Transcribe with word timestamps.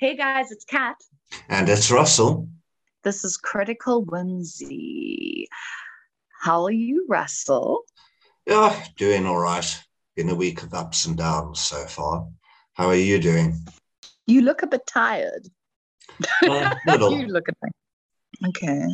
Hey 0.00 0.16
guys, 0.16 0.50
it's 0.50 0.64
Kat. 0.64 0.96
And 1.50 1.68
it's 1.68 1.90
Russell. 1.90 2.48
This 3.04 3.22
is 3.22 3.36
Critical 3.36 4.02
Whimsy. 4.02 5.46
How 6.40 6.64
are 6.64 6.72
you, 6.72 7.04
Russell? 7.06 7.82
Yeah, 8.46 8.82
doing 8.96 9.26
all 9.26 9.36
right. 9.36 9.84
Been 10.16 10.30
a 10.30 10.34
week 10.34 10.62
of 10.62 10.72
ups 10.72 11.04
and 11.04 11.18
downs 11.18 11.60
so 11.60 11.84
far. 11.84 12.26
How 12.72 12.86
are 12.86 12.94
you 12.94 13.18
doing? 13.18 13.62
You 14.26 14.40
look 14.40 14.62
a 14.62 14.66
bit 14.68 14.86
tired. 14.86 15.46
Uh, 16.48 16.74
you 16.86 17.26
look 17.26 17.48
a 17.48 17.52
bit. 17.62 18.48
Okay. 18.48 18.86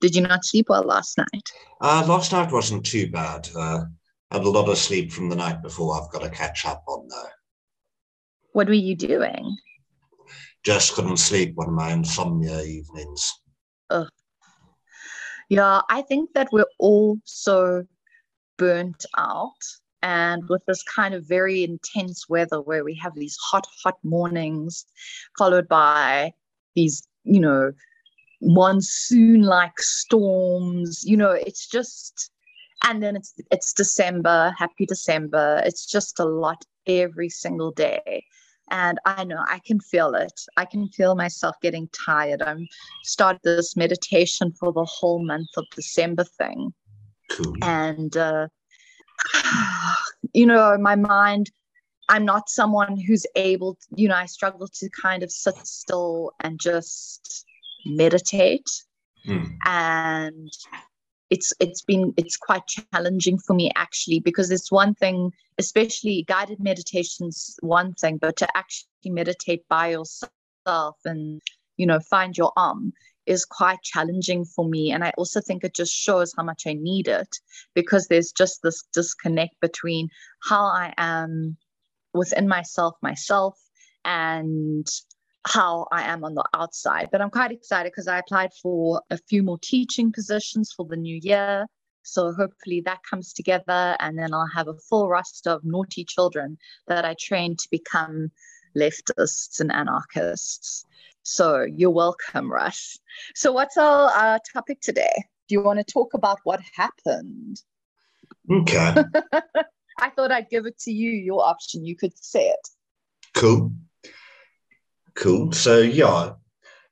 Did 0.00 0.16
you 0.16 0.22
not 0.22 0.44
sleep 0.44 0.66
well 0.70 0.82
last 0.82 1.18
night? 1.18 1.52
Uh, 1.80 2.04
last 2.08 2.32
night 2.32 2.50
wasn't 2.50 2.84
too 2.84 3.08
bad. 3.12 3.48
Uh, 3.54 3.84
had 4.32 4.42
a 4.42 4.50
lot 4.50 4.68
of 4.68 4.76
sleep 4.76 5.12
from 5.12 5.28
the 5.28 5.36
night 5.36 5.62
before. 5.62 5.94
I've 5.94 6.10
got 6.10 6.22
to 6.22 6.30
catch 6.30 6.66
up 6.66 6.82
on 6.88 7.06
though. 7.06 7.30
What 8.54 8.66
were 8.66 8.72
you 8.72 8.96
doing? 8.96 9.56
Just 10.64 10.94
couldn't 10.94 11.18
sleep 11.18 11.54
one 11.54 11.68
of 11.68 11.74
my 11.74 11.92
insomnia 11.92 12.60
evenings. 12.62 13.32
Ugh. 13.90 14.08
Yeah, 15.48 15.80
I 15.88 16.02
think 16.02 16.34
that 16.34 16.48
we're 16.52 16.66
all 16.78 17.18
so 17.24 17.86
burnt 18.58 19.04
out. 19.16 19.56
And 20.02 20.48
with 20.48 20.64
this 20.66 20.82
kind 20.82 21.14
of 21.14 21.26
very 21.26 21.64
intense 21.64 22.28
weather 22.28 22.60
where 22.60 22.84
we 22.84 22.94
have 22.96 23.14
these 23.14 23.36
hot, 23.40 23.66
hot 23.82 23.96
mornings, 24.04 24.84
followed 25.36 25.66
by 25.68 26.32
these, 26.76 27.06
you 27.24 27.40
know, 27.40 27.72
monsoon 28.40 29.42
like 29.42 29.78
storms, 29.80 31.02
you 31.04 31.16
know, 31.16 31.32
it's 31.32 31.66
just, 31.66 32.30
and 32.84 33.02
then 33.02 33.16
it's 33.16 33.34
it's 33.50 33.72
December, 33.72 34.54
happy 34.56 34.86
December. 34.86 35.60
It's 35.64 35.84
just 35.84 36.20
a 36.20 36.24
lot 36.24 36.64
every 36.86 37.28
single 37.28 37.72
day 37.72 38.24
and 38.70 38.98
i 39.06 39.24
know 39.24 39.42
i 39.48 39.58
can 39.64 39.80
feel 39.80 40.14
it 40.14 40.40
i 40.56 40.64
can 40.64 40.88
feel 40.88 41.14
myself 41.14 41.56
getting 41.60 41.88
tired 42.06 42.42
i'm 42.42 42.66
started 43.02 43.40
this 43.44 43.76
meditation 43.76 44.52
for 44.52 44.72
the 44.72 44.84
whole 44.84 45.24
month 45.24 45.48
of 45.56 45.64
december 45.74 46.24
thing 46.24 46.72
cool. 47.30 47.54
and 47.62 48.16
uh, 48.16 48.46
you 50.34 50.46
know 50.46 50.76
my 50.78 50.94
mind 50.94 51.50
i'm 52.08 52.24
not 52.24 52.48
someone 52.48 52.98
who's 52.98 53.26
able 53.36 53.74
to, 53.74 53.86
you 53.96 54.08
know 54.08 54.14
i 54.16 54.26
struggle 54.26 54.68
to 54.68 54.88
kind 54.90 55.22
of 55.22 55.30
sit 55.30 55.56
still 55.66 56.32
and 56.40 56.60
just 56.60 57.46
meditate 57.86 58.68
Hmm. 59.24 59.44
and 59.64 60.52
it's 61.30 61.52
it's 61.60 61.82
been 61.82 62.14
it's 62.16 62.36
quite 62.36 62.62
challenging 62.66 63.38
for 63.38 63.54
me 63.54 63.70
actually 63.76 64.20
because 64.20 64.50
it's 64.50 64.72
one 64.72 64.94
thing 64.94 65.30
especially 65.58 66.24
guided 66.26 66.60
meditations 66.60 67.56
one 67.60 67.92
thing 67.94 68.16
but 68.16 68.36
to 68.36 68.48
actually 68.56 68.88
meditate 69.06 69.66
by 69.68 69.88
yourself 69.88 70.96
and 71.04 71.40
you 71.76 71.86
know 71.86 72.00
find 72.00 72.36
your 72.36 72.52
arm 72.56 72.92
is 73.26 73.44
quite 73.44 73.82
challenging 73.82 74.44
for 74.44 74.66
me. 74.66 74.90
And 74.90 75.04
i 75.04 75.12
also 75.18 75.40
think 75.40 75.62
it 75.62 75.74
just 75.74 75.94
shows 75.94 76.32
how 76.36 76.42
much 76.42 76.62
i 76.66 76.72
need 76.72 77.08
it 77.08 77.36
because 77.74 78.08
there's 78.08 78.32
just 78.32 78.62
this 78.62 78.82
disconnect 78.94 79.54
between 79.60 80.08
how 80.42 80.64
i 80.64 80.94
am 80.96 81.56
within 82.14 82.48
myself 82.48 82.94
myself 83.02 83.58
and 84.04 84.86
how 85.48 85.86
I 85.90 86.02
am 86.02 86.24
on 86.24 86.34
the 86.34 86.44
outside. 86.54 87.08
But 87.10 87.20
I'm 87.20 87.30
quite 87.30 87.52
excited 87.52 87.92
because 87.92 88.08
I 88.08 88.18
applied 88.18 88.50
for 88.62 89.02
a 89.10 89.16
few 89.16 89.42
more 89.42 89.58
teaching 89.58 90.12
positions 90.12 90.72
for 90.76 90.86
the 90.86 90.96
new 90.96 91.18
year. 91.22 91.66
So 92.02 92.32
hopefully 92.32 92.82
that 92.82 93.00
comes 93.08 93.32
together, 93.32 93.96
and 94.00 94.18
then 94.18 94.32
I'll 94.32 94.48
have 94.54 94.68
a 94.68 94.74
full 94.88 95.08
roster 95.08 95.50
of 95.50 95.64
naughty 95.64 96.04
children 96.04 96.56
that 96.86 97.04
I 97.04 97.14
train 97.18 97.56
to 97.56 97.68
become 97.70 98.30
leftists 98.76 99.60
and 99.60 99.72
anarchists. 99.72 100.86
So 101.22 101.62
you're 101.62 101.90
welcome, 101.90 102.50
Russ. 102.50 102.98
So 103.34 103.52
what's 103.52 103.76
our 103.76 104.10
uh, 104.14 104.38
topic 104.52 104.80
today? 104.80 105.12
Do 105.48 105.54
you 105.54 105.62
want 105.62 105.78
to 105.78 105.84
talk 105.84 106.14
about 106.14 106.38
what 106.44 106.60
happened? 106.74 107.62
Okay. 108.50 108.94
I 109.98 110.10
thought 110.10 110.30
I'd 110.30 110.48
give 110.48 110.66
it 110.66 110.78
to 110.80 110.92
you, 110.92 111.10
your 111.10 111.44
option. 111.44 111.84
You 111.84 111.96
could 111.96 112.16
say 112.16 112.48
it. 112.48 112.68
cool. 113.34 113.72
Cool. 115.18 115.50
So, 115.50 115.78
yeah, 115.78 116.34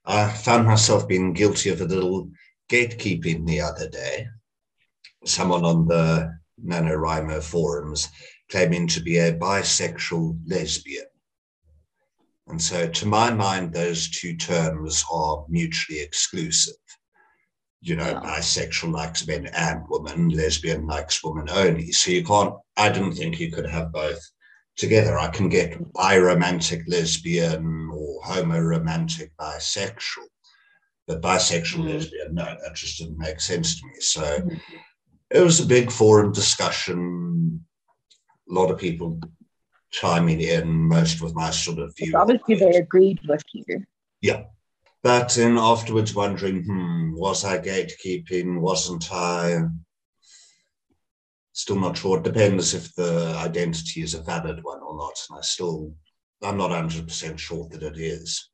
I 0.05 0.29
found 0.29 0.67
myself 0.67 1.07
being 1.07 1.31
guilty 1.31 1.69
of 1.69 1.79
a 1.79 1.85
little 1.85 2.29
gatekeeping 2.69 3.45
the 3.45 3.61
other 3.61 3.87
day. 3.87 4.27
Someone 5.23 5.63
on 5.63 5.87
the 5.87 6.37
NaNoWriMo 6.61 7.41
forums 7.41 8.09
claiming 8.51 8.85
to 8.87 8.99
be 8.99 9.17
a 9.17 9.31
bisexual 9.31 10.39
lesbian. 10.45 11.05
And 12.47 12.61
so, 12.61 12.89
to 12.89 13.05
my 13.05 13.31
mind, 13.31 13.71
those 13.71 14.09
two 14.09 14.35
terms 14.35 15.05
are 15.09 15.45
mutually 15.47 16.01
exclusive. 16.01 16.75
You 17.79 17.95
know, 17.95 18.15
bisexual 18.15 18.91
likes 18.91 19.25
men 19.25 19.47
and 19.53 19.83
women, 19.87 20.29
lesbian 20.29 20.85
likes 20.85 21.23
women 21.23 21.49
only. 21.49 21.93
So, 21.93 22.11
you 22.11 22.25
can't, 22.25 22.55
I 22.75 22.89
didn't 22.89 23.13
think 23.13 23.39
you 23.39 23.53
could 23.53 23.69
have 23.69 23.93
both 23.93 24.19
together. 24.77 25.17
I 25.17 25.27
can 25.29 25.49
get 25.49 25.77
biromantic 25.93 26.83
lesbian 26.87 27.89
or 27.91 28.21
homoromantic 28.23 29.31
bisexual, 29.39 30.27
but 31.07 31.21
bisexual 31.21 31.83
Mm. 31.83 31.93
lesbian, 31.93 32.35
no, 32.35 32.45
that 32.45 32.75
just 32.75 32.99
didn't 32.99 33.17
make 33.17 33.41
sense 33.41 33.79
to 33.79 33.87
me. 33.87 33.93
So 33.99 34.21
Mhm. 34.21 34.59
it 35.31 35.39
was 35.41 35.59
a 35.59 35.65
big 35.65 35.91
forum 35.91 36.31
discussion. 36.31 37.65
A 38.49 38.53
lot 38.53 38.71
of 38.71 38.77
people 38.79 39.19
chiming 39.89 40.39
in, 40.41 40.69
most 40.69 41.21
with 41.21 41.33
my 41.33 41.49
sort 41.49 41.79
of 41.79 41.93
view. 41.97 42.13
on 42.15 42.21
Obviously, 42.21 42.55
they 42.55 42.77
agreed 42.77 43.19
with 43.27 43.43
you. 43.53 43.83
Yeah. 44.21 44.43
But 45.03 45.33
then 45.35 45.57
afterwards 45.57 46.13
wondering, 46.13 46.63
hmm, 46.63 47.13
was 47.15 47.45
I 47.45 47.57
gatekeeping? 47.59 48.59
Wasn't 48.59 49.11
I? 49.11 49.61
Still 51.57 51.79
not 51.79 51.97
sure. 51.97 52.19
It 52.19 52.23
depends 52.23 52.75
if 52.75 52.93
the 52.93 53.35
identity 53.35 54.03
is 54.03 54.13
a 54.13 54.21
valid 54.21 54.63
one 54.63 54.79
or 54.79 54.95
not. 54.95 55.19
And 55.27 55.39
I 55.39 55.41
still, 55.41 55.91
I'm 56.43 56.55
not 56.55 56.69
100% 56.69 57.39
sure 57.39 57.67
that 57.71 57.81
it 57.81 57.97
is. 57.97 58.51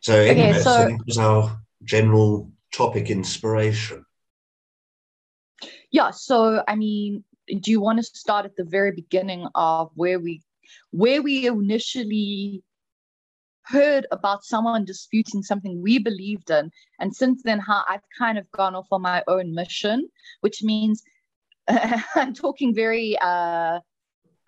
So, 0.00 0.20
anyway, 0.20 0.52
so, 0.58 0.64
so- 0.64 0.84
that 0.84 0.98
was 1.06 1.16
our 1.16 1.58
general 1.82 2.52
topic 2.74 3.08
inspiration. 3.08 4.04
Yeah. 5.90 6.10
So, 6.10 6.62
I 6.68 6.76
mean, 6.76 7.24
do 7.48 7.70
you 7.70 7.80
want 7.80 8.00
to 8.00 8.04
start 8.04 8.44
at 8.44 8.54
the 8.56 8.64
very 8.64 8.92
beginning 8.92 9.48
of 9.54 9.92
where 9.94 10.20
we, 10.20 10.42
where 10.90 11.22
we 11.22 11.46
initially 11.46 12.64
heard 13.62 14.06
about 14.10 14.44
someone 14.44 14.84
disputing 14.84 15.42
something 15.42 15.80
we 15.80 15.98
believed 15.98 16.50
in, 16.50 16.70
and 17.00 17.16
since 17.16 17.42
then, 17.42 17.60
how 17.60 17.82
I've 17.88 18.04
kind 18.18 18.36
of 18.36 18.50
gone 18.52 18.74
off 18.74 18.88
on 18.92 19.00
my 19.00 19.24
own 19.26 19.54
mission, 19.54 20.08
which 20.42 20.62
means 20.62 21.02
I'm 22.14 22.34
talking 22.34 22.74
very. 22.74 23.16
Uh, 23.20 23.80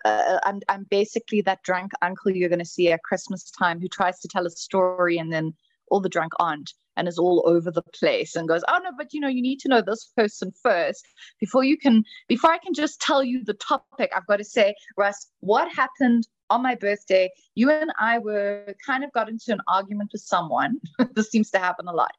uh, 0.05 0.39
I'm 0.43 0.61
I'm 0.69 0.85
basically 0.89 1.41
that 1.41 1.61
drunk 1.63 1.91
uncle 2.01 2.31
you're 2.31 2.49
going 2.49 2.59
to 2.59 2.65
see 2.65 2.91
at 2.91 3.03
Christmas 3.03 3.51
time 3.51 3.81
who 3.81 3.89
tries 3.89 4.19
to 4.21 4.27
tell 4.27 4.45
a 4.45 4.49
story 4.49 5.17
and 5.17 5.31
then 5.31 5.53
all 5.91 5.99
the 5.99 6.09
drunk 6.09 6.33
aunt 6.39 6.73
and 6.95 7.07
is 7.07 7.17
all 7.17 7.43
over 7.45 7.71
the 7.71 7.81
place 7.93 8.35
and 8.35 8.47
goes, 8.47 8.61
oh 8.67 8.79
no, 8.83 8.91
but 8.97 9.13
you 9.13 9.19
know 9.19 9.27
you 9.27 9.41
need 9.41 9.59
to 9.59 9.69
know 9.69 9.81
this 9.81 10.11
person 10.15 10.53
first 10.63 11.05
before 11.39 11.63
you 11.63 11.77
can 11.77 12.03
before 12.27 12.51
I 12.51 12.57
can 12.57 12.73
just 12.73 13.01
tell 13.01 13.23
you 13.23 13.43
the 13.43 13.53
topic. 13.53 14.11
I've 14.15 14.27
got 14.27 14.37
to 14.37 14.43
say, 14.43 14.75
Russ, 14.97 15.27
what 15.39 15.73
happened 15.73 16.27
on 16.49 16.61
my 16.61 16.75
birthday? 16.75 17.29
You 17.55 17.71
and 17.71 17.91
I 17.99 18.19
were 18.19 18.73
kind 18.85 19.03
of 19.03 19.11
got 19.11 19.29
into 19.29 19.51
an 19.51 19.61
argument 19.67 20.11
with 20.13 20.21
someone. 20.21 20.79
this 21.13 21.29
seems 21.29 21.51
to 21.51 21.59
happen 21.59 21.87
a 21.87 21.93
lot, 21.93 22.11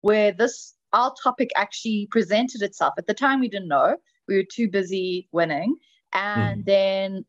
where 0.00 0.32
this 0.32 0.74
our 0.92 1.14
topic 1.22 1.50
actually 1.56 2.08
presented 2.10 2.62
itself. 2.62 2.94
At 2.96 3.06
the 3.06 3.14
time, 3.14 3.40
we 3.40 3.48
didn't 3.48 3.68
know. 3.68 3.96
We 4.28 4.36
were 4.36 4.44
too 4.50 4.68
busy 4.68 5.28
winning 5.32 5.76
and 6.12 6.64
then 6.64 7.24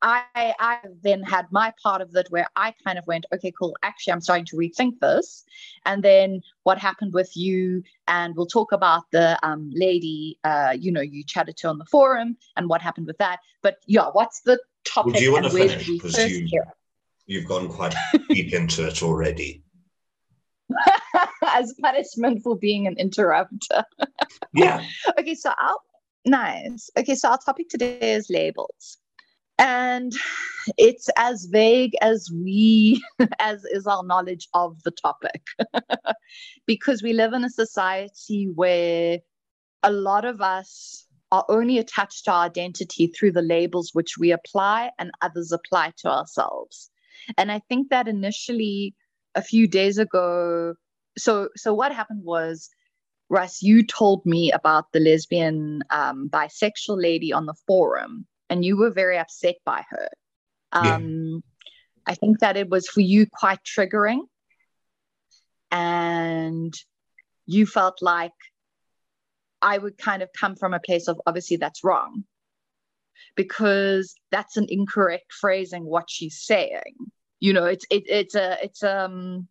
I, 0.00 0.22
I 0.60 0.78
then 1.02 1.24
had 1.24 1.46
my 1.50 1.74
part 1.82 2.00
of 2.00 2.14
it 2.14 2.28
where 2.30 2.46
I 2.54 2.72
kind 2.84 2.98
of 3.00 3.06
went, 3.08 3.26
okay, 3.34 3.52
cool. 3.58 3.76
Actually, 3.82 4.12
I'm 4.12 4.20
starting 4.20 4.44
to 4.46 4.56
rethink 4.56 5.00
this. 5.00 5.44
And 5.86 6.04
then 6.04 6.40
what 6.62 6.78
happened 6.78 7.12
with 7.12 7.36
you, 7.36 7.82
and 8.06 8.36
we'll 8.36 8.46
talk 8.46 8.70
about 8.70 9.10
the 9.10 9.36
um, 9.44 9.70
lady, 9.74 10.38
uh, 10.44 10.76
you 10.78 10.92
know, 10.92 11.00
you 11.00 11.24
chatted 11.24 11.56
to 11.58 11.68
on 11.68 11.78
the 11.78 11.84
forum, 11.86 12.36
and 12.56 12.68
what 12.68 12.80
happened 12.80 13.08
with 13.08 13.18
that. 13.18 13.40
But 13.60 13.78
yeah, 13.88 14.06
what's 14.12 14.40
the 14.42 14.60
topic? 14.84 15.14
do 15.14 15.22
you 15.24 15.32
want 15.32 15.46
to 15.46 15.50
finish? 15.50 15.86
did 15.86 15.88
we 15.88 15.98
'Cause 15.98 16.14
first 16.14 16.28
you- 16.28 16.62
You've 17.26 17.46
gone 17.46 17.68
quite 17.68 17.94
deep 18.30 18.54
into 18.54 18.86
it 18.86 19.02
already. 19.02 19.64
As 21.42 21.74
punishment 21.80 22.42
for 22.44 22.56
being 22.56 22.86
an 22.86 22.96
interrupter. 22.98 23.84
Yeah. 24.52 24.84
okay, 25.18 25.34
so 25.34 25.50
our 25.50 25.76
nice. 26.28 26.90
Okay, 26.96 27.14
so 27.14 27.30
our 27.30 27.38
topic 27.38 27.68
today 27.68 28.12
is 28.12 28.28
labels. 28.30 28.98
And 29.58 30.12
it's 30.76 31.08
as 31.16 31.46
vague 31.50 31.96
as 32.00 32.30
we 32.32 33.02
as 33.38 33.64
is 33.64 33.86
our 33.86 34.04
knowledge 34.04 34.48
of 34.54 34.82
the 34.84 34.92
topic. 34.92 35.42
because 36.66 37.02
we 37.02 37.12
live 37.12 37.32
in 37.32 37.44
a 37.44 37.50
society 37.50 38.48
where 38.54 39.18
a 39.82 39.90
lot 39.90 40.24
of 40.24 40.40
us 40.40 41.06
are 41.30 41.44
only 41.48 41.78
attached 41.78 42.24
to 42.24 42.32
our 42.32 42.46
identity 42.46 43.08
through 43.08 43.32
the 43.32 43.42
labels 43.42 43.90
which 43.92 44.16
we 44.18 44.30
apply 44.30 44.90
and 44.98 45.10
others 45.20 45.52
apply 45.52 45.92
to 45.98 46.08
ourselves. 46.08 46.90
And 47.36 47.52
I 47.52 47.60
think 47.68 47.90
that 47.90 48.08
initially, 48.08 48.94
a 49.34 49.42
few 49.42 49.68
days 49.68 49.98
ago, 49.98 50.74
so 51.18 51.48
so 51.56 51.74
what 51.74 51.92
happened 51.92 52.24
was 52.24 52.70
Russ, 53.28 53.62
you 53.62 53.84
told 53.84 54.24
me 54.24 54.52
about 54.52 54.86
the 54.92 55.00
lesbian 55.00 55.82
um, 55.90 56.28
bisexual 56.30 57.00
lady 57.00 57.32
on 57.32 57.46
the 57.46 57.54
forum, 57.66 58.26
and 58.48 58.64
you 58.64 58.76
were 58.76 58.90
very 58.90 59.18
upset 59.18 59.56
by 59.64 59.84
her. 59.88 60.08
Um, 60.72 61.42
yeah. 62.06 62.12
I 62.12 62.14
think 62.14 62.40
that 62.40 62.56
it 62.56 62.70
was 62.70 62.88
for 62.88 63.00
you 63.00 63.26
quite 63.30 63.60
triggering. 63.64 64.20
And 65.70 66.74
you 67.44 67.66
felt 67.66 68.00
like 68.00 68.32
I 69.60 69.76
would 69.76 69.98
kind 69.98 70.22
of 70.22 70.30
come 70.38 70.56
from 70.56 70.72
a 70.72 70.80
place 70.80 71.08
of 71.08 71.20
obviously 71.26 71.56
that's 71.56 71.84
wrong 71.84 72.24
because 73.36 74.14
that's 74.30 74.56
an 74.56 74.66
incorrect 74.68 75.32
phrasing 75.32 75.84
what 75.84 76.08
she's 76.08 76.38
saying. 76.38 76.94
You 77.40 77.52
know, 77.52 77.66
it's 77.66 77.84
it, 77.90 78.04
it's 78.08 78.34
a 78.34 78.56
it's 78.62 78.82
um 78.82 79.48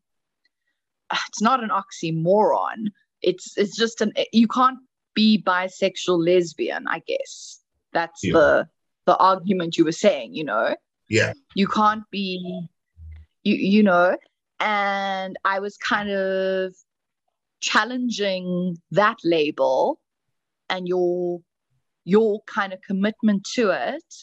it's 1.30 1.41
not 1.41 1.63
an 1.63 1.69
oxymoron. 1.69 2.88
It's 3.21 3.57
it's 3.57 3.75
just 3.75 4.01
an 4.01 4.13
you 4.31 4.47
can't 4.47 4.79
be 5.13 5.41
bisexual 5.41 6.23
lesbian, 6.23 6.87
I 6.87 7.01
guess. 7.07 7.59
That's 7.93 8.23
yeah. 8.23 8.33
the 8.33 8.69
the 9.05 9.17
argument 9.17 9.77
you 9.77 9.85
were 9.85 9.91
saying, 9.91 10.35
you 10.35 10.43
know. 10.43 10.75
Yeah. 11.09 11.33
You 11.55 11.67
can't 11.67 12.03
be 12.11 12.67
you 13.43 13.55
you 13.55 13.83
know, 13.83 14.17
and 14.59 15.37
I 15.45 15.59
was 15.59 15.77
kind 15.77 16.09
of 16.09 16.75
challenging 17.59 18.77
that 18.91 19.17
label 19.23 19.99
and 20.69 20.87
your 20.87 21.39
your 22.03 22.41
kind 22.43 22.73
of 22.73 22.81
commitment 22.81 23.43
to 23.55 23.69
it 23.71 24.13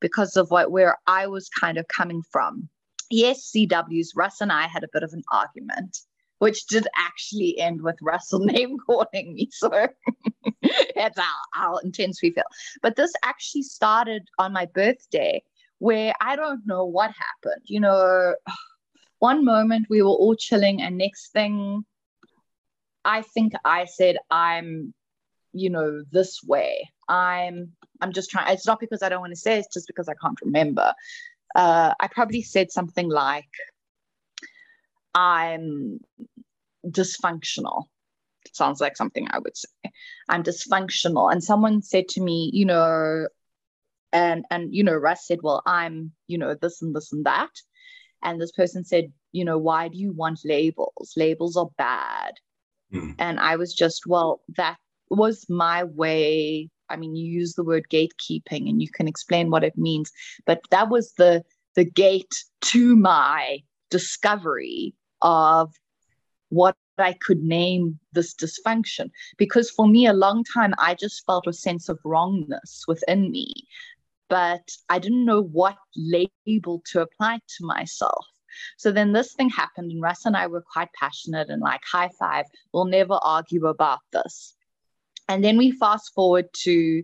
because 0.00 0.36
of 0.36 0.50
what 0.50 0.70
where 0.70 0.96
I 1.06 1.26
was 1.26 1.48
kind 1.48 1.78
of 1.78 1.86
coming 1.88 2.22
from. 2.30 2.68
Yes, 3.10 3.50
CW's 3.54 4.12
Russ 4.14 4.40
and 4.40 4.52
I 4.52 4.66
had 4.66 4.84
a 4.84 4.88
bit 4.92 5.02
of 5.02 5.12
an 5.12 5.22
argument, 5.32 5.98
which 6.38 6.66
did 6.66 6.86
actually 6.96 7.58
end 7.58 7.82
with 7.82 7.96
Russell 8.00 8.38
name 8.44 8.76
calling 8.78 9.34
me. 9.34 9.48
So 9.52 9.68
that's 10.94 11.18
how, 11.18 11.34
how 11.52 11.76
intense 11.78 12.20
we 12.22 12.30
feel. 12.30 12.44
But 12.82 12.96
this 12.96 13.12
actually 13.24 13.62
started 13.62 14.28
on 14.38 14.52
my 14.52 14.66
birthday 14.66 15.42
where 15.78 16.12
I 16.20 16.36
don't 16.36 16.66
know 16.66 16.84
what 16.84 17.10
happened. 17.10 17.62
You 17.66 17.80
know, 17.80 18.34
one 19.18 19.44
moment 19.44 19.86
we 19.88 20.02
were 20.02 20.08
all 20.08 20.36
chilling, 20.36 20.82
and 20.82 20.98
next 20.98 21.32
thing, 21.32 21.84
I 23.04 23.22
think 23.22 23.52
I 23.64 23.84
said, 23.86 24.16
I'm, 24.30 24.92
you 25.52 25.70
know, 25.70 26.02
this 26.10 26.40
way. 26.44 26.88
I'm, 27.08 27.72
I'm 28.00 28.12
just 28.12 28.30
trying. 28.30 28.52
It's 28.52 28.66
not 28.66 28.80
because 28.80 29.02
I 29.02 29.08
don't 29.08 29.20
want 29.20 29.32
to 29.32 29.40
say. 29.40 29.58
It's 29.58 29.72
just 29.72 29.86
because 29.86 30.08
I 30.08 30.14
can't 30.20 30.38
remember. 30.44 30.92
Uh, 31.54 31.94
I 31.98 32.08
probably 32.08 32.42
said 32.42 32.70
something 32.70 33.08
like, 33.08 33.48
I'm 35.18 35.98
dysfunctional. 36.86 37.84
Sounds 38.52 38.80
like 38.80 38.96
something 38.96 39.26
I 39.30 39.40
would 39.40 39.56
say. 39.56 39.90
I'm 40.28 40.42
dysfunctional. 40.42 41.30
And 41.32 41.42
someone 41.42 41.82
said 41.82 42.08
to 42.10 42.20
me, 42.20 42.50
you 42.52 42.64
know, 42.64 43.26
and 44.12 44.44
and 44.50 44.74
you 44.74 44.82
know 44.82 44.94
russ 44.94 45.26
said 45.26 45.38
well 45.42 45.62
i'm 45.66 46.10
you 46.26 46.38
know 46.38 46.54
this 46.54 46.80
and 46.80 46.94
this 46.94 47.12
and 47.12 47.26
that 47.26 47.50
and 48.22 48.40
this 48.40 48.52
person 48.52 48.84
said 48.84 49.12
you 49.32 49.44
know 49.44 49.58
why 49.58 49.88
do 49.88 49.98
you 49.98 50.12
want 50.12 50.40
labels 50.44 51.12
labels 51.16 51.56
are 51.56 51.68
bad 51.76 52.32
mm. 52.92 53.14
and 53.18 53.38
i 53.38 53.56
was 53.56 53.74
just 53.74 54.06
well 54.06 54.40
that 54.56 54.76
was 55.10 55.44
my 55.48 55.84
way 55.84 56.68
i 56.88 56.96
mean 56.96 57.14
you 57.14 57.30
use 57.30 57.54
the 57.54 57.64
word 57.64 57.84
gatekeeping 57.90 58.68
and 58.68 58.80
you 58.80 58.88
can 58.90 59.06
explain 59.08 59.50
what 59.50 59.64
it 59.64 59.76
means 59.76 60.10
but 60.46 60.60
that 60.70 60.88
was 60.88 61.12
the 61.18 61.42
the 61.74 61.84
gate 61.84 62.34
to 62.62 62.96
my 62.96 63.58
discovery 63.90 64.94
of 65.22 65.72
what 66.50 66.76
I 66.96 67.12
could 67.12 67.42
name 67.42 67.98
this 68.12 68.34
dysfunction. 68.34 69.10
Because 69.36 69.70
for 69.70 69.86
me, 69.86 70.06
a 70.06 70.12
long 70.12 70.44
time, 70.44 70.74
I 70.78 70.94
just 70.94 71.24
felt 71.26 71.46
a 71.46 71.52
sense 71.52 71.88
of 71.88 71.98
wrongness 72.04 72.84
within 72.88 73.30
me 73.30 73.52
but 74.28 74.68
I 74.88 74.98
didn't 74.98 75.24
know 75.24 75.42
what 75.42 75.76
label 75.96 76.82
to 76.92 77.00
apply 77.00 77.40
to 77.56 77.66
myself. 77.66 78.26
So 78.76 78.90
then 78.90 79.12
this 79.12 79.34
thing 79.34 79.50
happened, 79.50 79.92
and 79.92 80.02
Russ 80.02 80.24
and 80.24 80.36
I 80.36 80.46
were 80.46 80.64
quite 80.72 80.88
passionate 80.98 81.48
and 81.48 81.62
like, 81.62 81.80
high 81.90 82.10
five, 82.18 82.46
we'll 82.72 82.86
never 82.86 83.14
argue 83.14 83.66
about 83.66 84.00
this. 84.12 84.54
And 85.28 85.44
then 85.44 85.58
we 85.58 85.72
fast 85.72 86.12
forward 86.14 86.46
to 86.64 87.02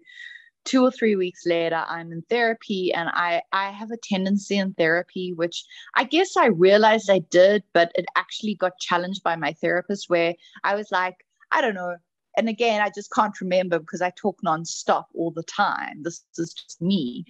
two 0.64 0.82
or 0.82 0.90
three 0.90 1.16
weeks 1.16 1.46
later 1.46 1.84
i'm 1.88 2.12
in 2.12 2.22
therapy 2.30 2.92
and 2.92 3.08
i 3.10 3.40
i 3.52 3.70
have 3.70 3.90
a 3.90 3.96
tendency 3.98 4.56
in 4.56 4.72
therapy 4.74 5.32
which 5.32 5.64
i 5.94 6.04
guess 6.04 6.36
i 6.36 6.46
realized 6.46 7.10
i 7.10 7.18
did 7.30 7.62
but 7.72 7.92
it 7.94 8.06
actually 8.16 8.54
got 8.54 8.78
challenged 8.78 9.22
by 9.22 9.36
my 9.36 9.52
therapist 9.54 10.08
where 10.08 10.34
i 10.64 10.74
was 10.74 10.90
like 10.90 11.16
i 11.52 11.60
don't 11.60 11.74
know 11.74 11.94
and 12.36 12.48
again, 12.48 12.80
I 12.80 12.90
just 12.94 13.12
can't 13.12 13.40
remember 13.40 13.78
because 13.78 14.02
I 14.02 14.10
talk 14.10 14.40
nonstop 14.44 15.04
all 15.14 15.30
the 15.30 15.44
time. 15.44 16.02
This 16.02 16.24
is 16.36 16.52
just 16.52 16.82
me. 16.82 17.24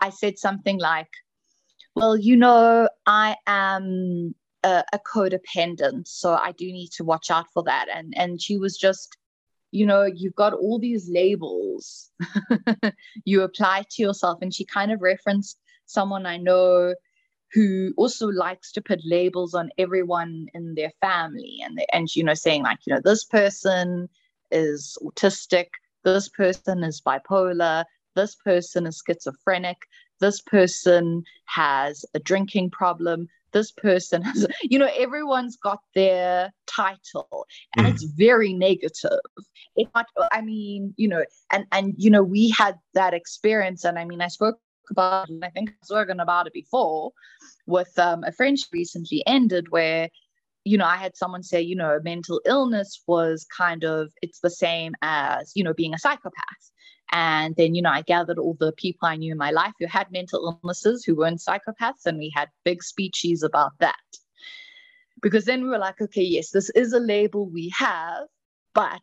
I 0.00 0.10
said 0.10 0.38
something 0.38 0.78
like, 0.78 1.10
Well, 1.94 2.16
you 2.16 2.36
know, 2.36 2.88
I 3.06 3.36
am 3.46 4.34
a, 4.62 4.84
a 4.92 4.98
codependent, 4.98 6.06
so 6.08 6.34
I 6.34 6.52
do 6.52 6.66
need 6.66 6.90
to 6.92 7.04
watch 7.04 7.30
out 7.30 7.46
for 7.52 7.62
that. 7.64 7.86
And 7.92 8.14
and 8.16 8.40
she 8.40 8.56
was 8.56 8.76
just, 8.76 9.16
you 9.74 9.84
know, 9.84 10.04
you've 10.04 10.36
got 10.36 10.52
all 10.52 10.78
these 10.78 11.10
labels 11.10 12.12
you 13.24 13.42
apply 13.42 13.84
to 13.90 14.02
yourself. 14.02 14.38
And 14.40 14.54
she 14.54 14.64
kind 14.64 14.92
of 14.92 15.02
referenced 15.02 15.58
someone 15.86 16.26
I 16.26 16.36
know 16.36 16.94
who 17.52 17.92
also 17.96 18.28
likes 18.28 18.70
to 18.72 18.80
put 18.80 19.00
labels 19.04 19.52
on 19.52 19.70
everyone 19.76 20.46
in 20.54 20.74
their 20.74 20.92
family 21.00 21.58
and 21.62 21.78
and 21.92 22.08
you 22.16 22.24
know 22.24 22.34
saying 22.34 22.62
like 22.62 22.78
you 22.84 22.94
know 22.94 23.00
this 23.04 23.24
person 23.24 24.08
is 24.50 24.96
autistic, 25.02 25.66
this 26.04 26.28
person 26.28 26.82
is 26.84 27.02
bipolar, 27.04 27.84
this 28.14 28.34
person 28.36 28.86
is 28.86 29.02
schizophrenic, 29.04 29.78
this 30.20 30.40
person 30.40 31.24
has 31.46 32.04
a 32.14 32.20
drinking 32.20 32.70
problem, 32.70 33.28
this 33.54 33.70
person 33.70 34.20
has, 34.20 34.46
you 34.62 34.78
know, 34.78 34.90
everyone's 34.98 35.56
got 35.56 35.78
their 35.94 36.52
title 36.66 37.46
and 37.76 37.86
mm. 37.86 37.90
it's 37.90 38.02
very 38.02 38.52
negative. 38.52 39.18
It 39.76 39.88
not, 39.94 40.06
I 40.30 40.42
mean, 40.42 40.92
you 40.98 41.08
know, 41.08 41.24
and, 41.50 41.64
and, 41.72 41.94
you 41.96 42.10
know, 42.10 42.22
we 42.22 42.50
had 42.50 42.76
that 42.92 43.14
experience. 43.14 43.84
And 43.84 43.98
I 43.98 44.04
mean, 44.04 44.20
I 44.20 44.28
spoke 44.28 44.58
about, 44.90 45.30
I 45.42 45.48
think 45.50 45.70
I 45.70 45.74
was 45.80 45.88
spoken 45.88 46.20
about 46.20 46.46
it 46.46 46.52
before 46.52 47.12
with 47.66 47.98
um, 47.98 48.24
a 48.24 48.32
friendship 48.32 48.68
recently 48.72 49.22
ended 49.26 49.70
where 49.70 50.10
you 50.64 50.78
know, 50.78 50.86
I 50.86 50.96
had 50.96 51.16
someone 51.16 51.42
say, 51.42 51.60
you 51.60 51.76
know, 51.76 52.00
mental 52.02 52.40
illness 52.46 53.02
was 53.06 53.46
kind 53.54 53.84
of, 53.84 54.10
it's 54.22 54.40
the 54.40 54.50
same 54.50 54.94
as, 55.02 55.52
you 55.54 55.62
know, 55.62 55.74
being 55.74 55.92
a 55.92 55.98
psychopath. 55.98 56.72
And 57.12 57.54
then, 57.56 57.74
you 57.74 57.82
know, 57.82 57.90
I 57.90 58.02
gathered 58.02 58.38
all 58.38 58.56
the 58.58 58.72
people 58.72 59.06
I 59.06 59.16
knew 59.16 59.32
in 59.32 59.38
my 59.38 59.50
life 59.50 59.72
who 59.78 59.86
had 59.86 60.10
mental 60.10 60.58
illnesses 60.62 61.04
who 61.04 61.14
weren't 61.14 61.40
psychopaths, 61.40 62.06
and 62.06 62.18
we 62.18 62.32
had 62.34 62.48
big 62.64 62.82
speeches 62.82 63.42
about 63.42 63.72
that. 63.80 63.94
Because 65.22 65.44
then 65.44 65.62
we 65.62 65.68
were 65.68 65.78
like, 65.78 66.00
okay, 66.00 66.22
yes, 66.22 66.50
this 66.50 66.70
is 66.70 66.92
a 66.92 67.00
label 67.00 67.48
we 67.48 67.72
have, 67.76 68.26
but, 68.74 69.00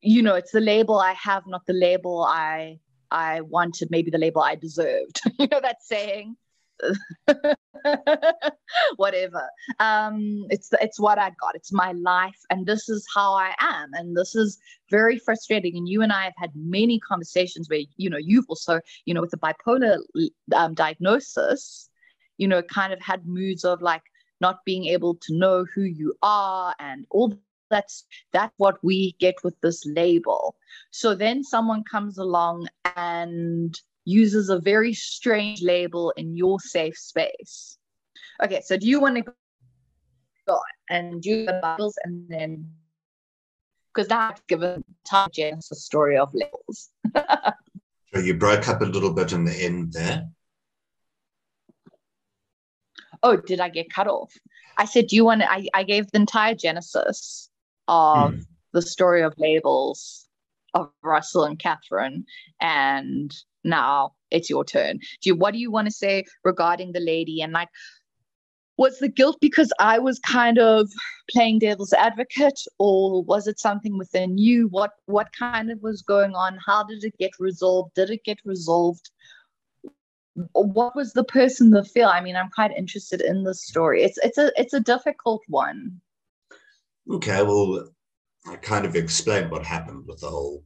you 0.00 0.22
know, 0.22 0.34
it's 0.34 0.52
the 0.52 0.60
label 0.60 0.98
I 0.98 1.14
have, 1.14 1.46
not 1.46 1.66
the 1.66 1.72
label 1.72 2.22
I 2.22 2.78
I 3.12 3.42
wanted, 3.42 3.90
maybe 3.90 4.10
the 4.10 4.18
label 4.18 4.40
I 4.40 4.54
deserved. 4.54 5.20
you 5.38 5.46
know 5.46 5.60
that 5.60 5.82
saying? 5.82 6.36
whatever. 8.96 9.48
Um 9.78 10.46
it's 10.50 10.70
it's 10.80 11.00
what 11.00 11.18
i 11.18 11.30
got. 11.40 11.54
It's 11.54 11.72
my 11.72 11.92
life 11.92 12.38
and 12.50 12.66
this 12.66 12.88
is 12.88 13.06
how 13.14 13.34
i 13.34 13.54
am 13.60 13.90
and 13.94 14.16
this 14.16 14.34
is 14.34 14.58
very 14.90 15.18
frustrating 15.18 15.76
and 15.76 15.88
you 15.88 16.02
and 16.02 16.12
i 16.12 16.24
have 16.24 16.34
had 16.36 16.50
many 16.54 16.98
conversations 17.00 17.68
where 17.68 17.80
you 17.96 18.10
know 18.10 18.18
you've 18.18 18.46
also 18.48 18.80
you 19.04 19.14
know 19.14 19.20
with 19.20 19.30
the 19.30 19.38
bipolar 19.38 19.98
um, 20.54 20.74
diagnosis 20.74 21.88
you 22.38 22.48
know 22.48 22.62
kind 22.62 22.92
of 22.92 23.00
had 23.00 23.26
moods 23.26 23.64
of 23.64 23.80
like 23.82 24.02
not 24.40 24.58
being 24.64 24.86
able 24.86 25.14
to 25.14 25.34
know 25.36 25.64
who 25.74 25.82
you 25.82 26.14
are 26.22 26.74
and 26.78 27.06
all 27.10 27.32
that's 27.72 28.04
that's 28.32 28.52
what 28.58 28.76
we 28.84 29.16
get 29.18 29.34
with 29.42 29.58
this 29.62 29.84
label. 29.86 30.54
So 30.90 31.14
then 31.14 31.42
someone 31.42 31.82
comes 31.82 32.18
along 32.18 32.68
and 32.96 33.74
uses 34.04 34.48
a 34.48 34.58
very 34.58 34.92
strange 34.92 35.62
label 35.62 36.12
in 36.16 36.36
your 36.36 36.58
safe 36.60 36.96
space. 36.96 37.78
Okay, 38.42 38.60
so 38.64 38.76
do 38.76 38.86
you 38.86 39.00
want 39.00 39.16
to 39.16 39.22
go 40.46 40.60
and 40.90 41.22
do 41.22 41.46
the 41.46 41.58
Bibles 41.62 41.96
and 42.04 42.28
then 42.28 42.68
because 43.94 44.10
I've 44.10 44.44
given 44.46 44.84
time 45.04 45.28
Genesis 45.32 45.84
story 45.84 46.18
of 46.18 46.32
labels. 46.32 46.90
so 48.14 48.20
you 48.20 48.34
broke 48.34 48.68
up 48.68 48.80
a 48.80 48.86
little 48.86 49.12
bit 49.12 49.32
in 49.32 49.44
the 49.44 49.52
end 49.52 49.92
there. 49.92 50.28
Oh, 53.22 53.36
did 53.36 53.60
I 53.60 53.68
get 53.68 53.92
cut 53.92 54.08
off? 54.08 54.32
I 54.78 54.86
said, 54.86 55.08
do 55.08 55.16
you 55.16 55.24
want 55.24 55.42
to, 55.42 55.50
I, 55.50 55.68
I 55.74 55.82
gave 55.84 56.10
the 56.10 56.18
entire 56.18 56.54
Genesis 56.54 57.50
of 57.86 58.32
mm. 58.32 58.44
the 58.72 58.82
story 58.82 59.22
of 59.22 59.34
labels 59.36 60.26
of 60.74 60.90
Russell 61.02 61.44
and 61.44 61.58
Catherine 61.58 62.24
and 62.60 63.32
now 63.64 64.12
it's 64.30 64.50
your 64.50 64.64
turn. 64.64 64.98
Do 65.20 65.30
you, 65.30 65.36
what 65.36 65.52
do 65.52 65.58
you 65.58 65.70
want 65.70 65.86
to 65.86 65.92
say 65.92 66.24
regarding 66.44 66.92
the 66.92 67.00
lady? 67.00 67.42
And 67.42 67.52
like, 67.52 67.68
was 68.78 68.98
the 68.98 69.08
guilt 69.08 69.36
because 69.40 69.72
I 69.78 69.98
was 69.98 70.18
kind 70.20 70.58
of 70.58 70.88
playing 71.30 71.60
devil's 71.60 71.92
advocate, 71.92 72.58
or 72.78 73.22
was 73.22 73.46
it 73.46 73.60
something 73.60 73.98
within 73.98 74.38
you? 74.38 74.68
What 74.68 74.92
what 75.06 75.28
kind 75.38 75.70
of 75.70 75.80
was 75.82 76.02
going 76.02 76.34
on? 76.34 76.58
How 76.64 76.82
did 76.84 77.04
it 77.04 77.16
get 77.18 77.32
resolved? 77.38 77.94
Did 77.94 78.10
it 78.10 78.24
get 78.24 78.38
resolved? 78.44 79.10
What 80.52 80.96
was 80.96 81.12
the 81.12 81.24
person 81.24 81.70
the 81.70 81.84
feel? 81.84 82.08
I 82.08 82.22
mean, 82.22 82.34
I'm 82.34 82.50
quite 82.50 82.72
interested 82.76 83.20
in 83.20 83.44
this 83.44 83.62
story. 83.62 84.02
It's 84.02 84.18
it's 84.22 84.38
a 84.38 84.50
it's 84.56 84.72
a 84.72 84.80
difficult 84.80 85.42
one. 85.48 86.00
Okay, 87.10 87.42
well, 87.42 87.90
I 88.46 88.56
kind 88.56 88.86
of 88.86 88.96
explained 88.96 89.50
what 89.50 89.64
happened 89.64 90.04
with 90.06 90.20
the 90.20 90.28
whole 90.28 90.64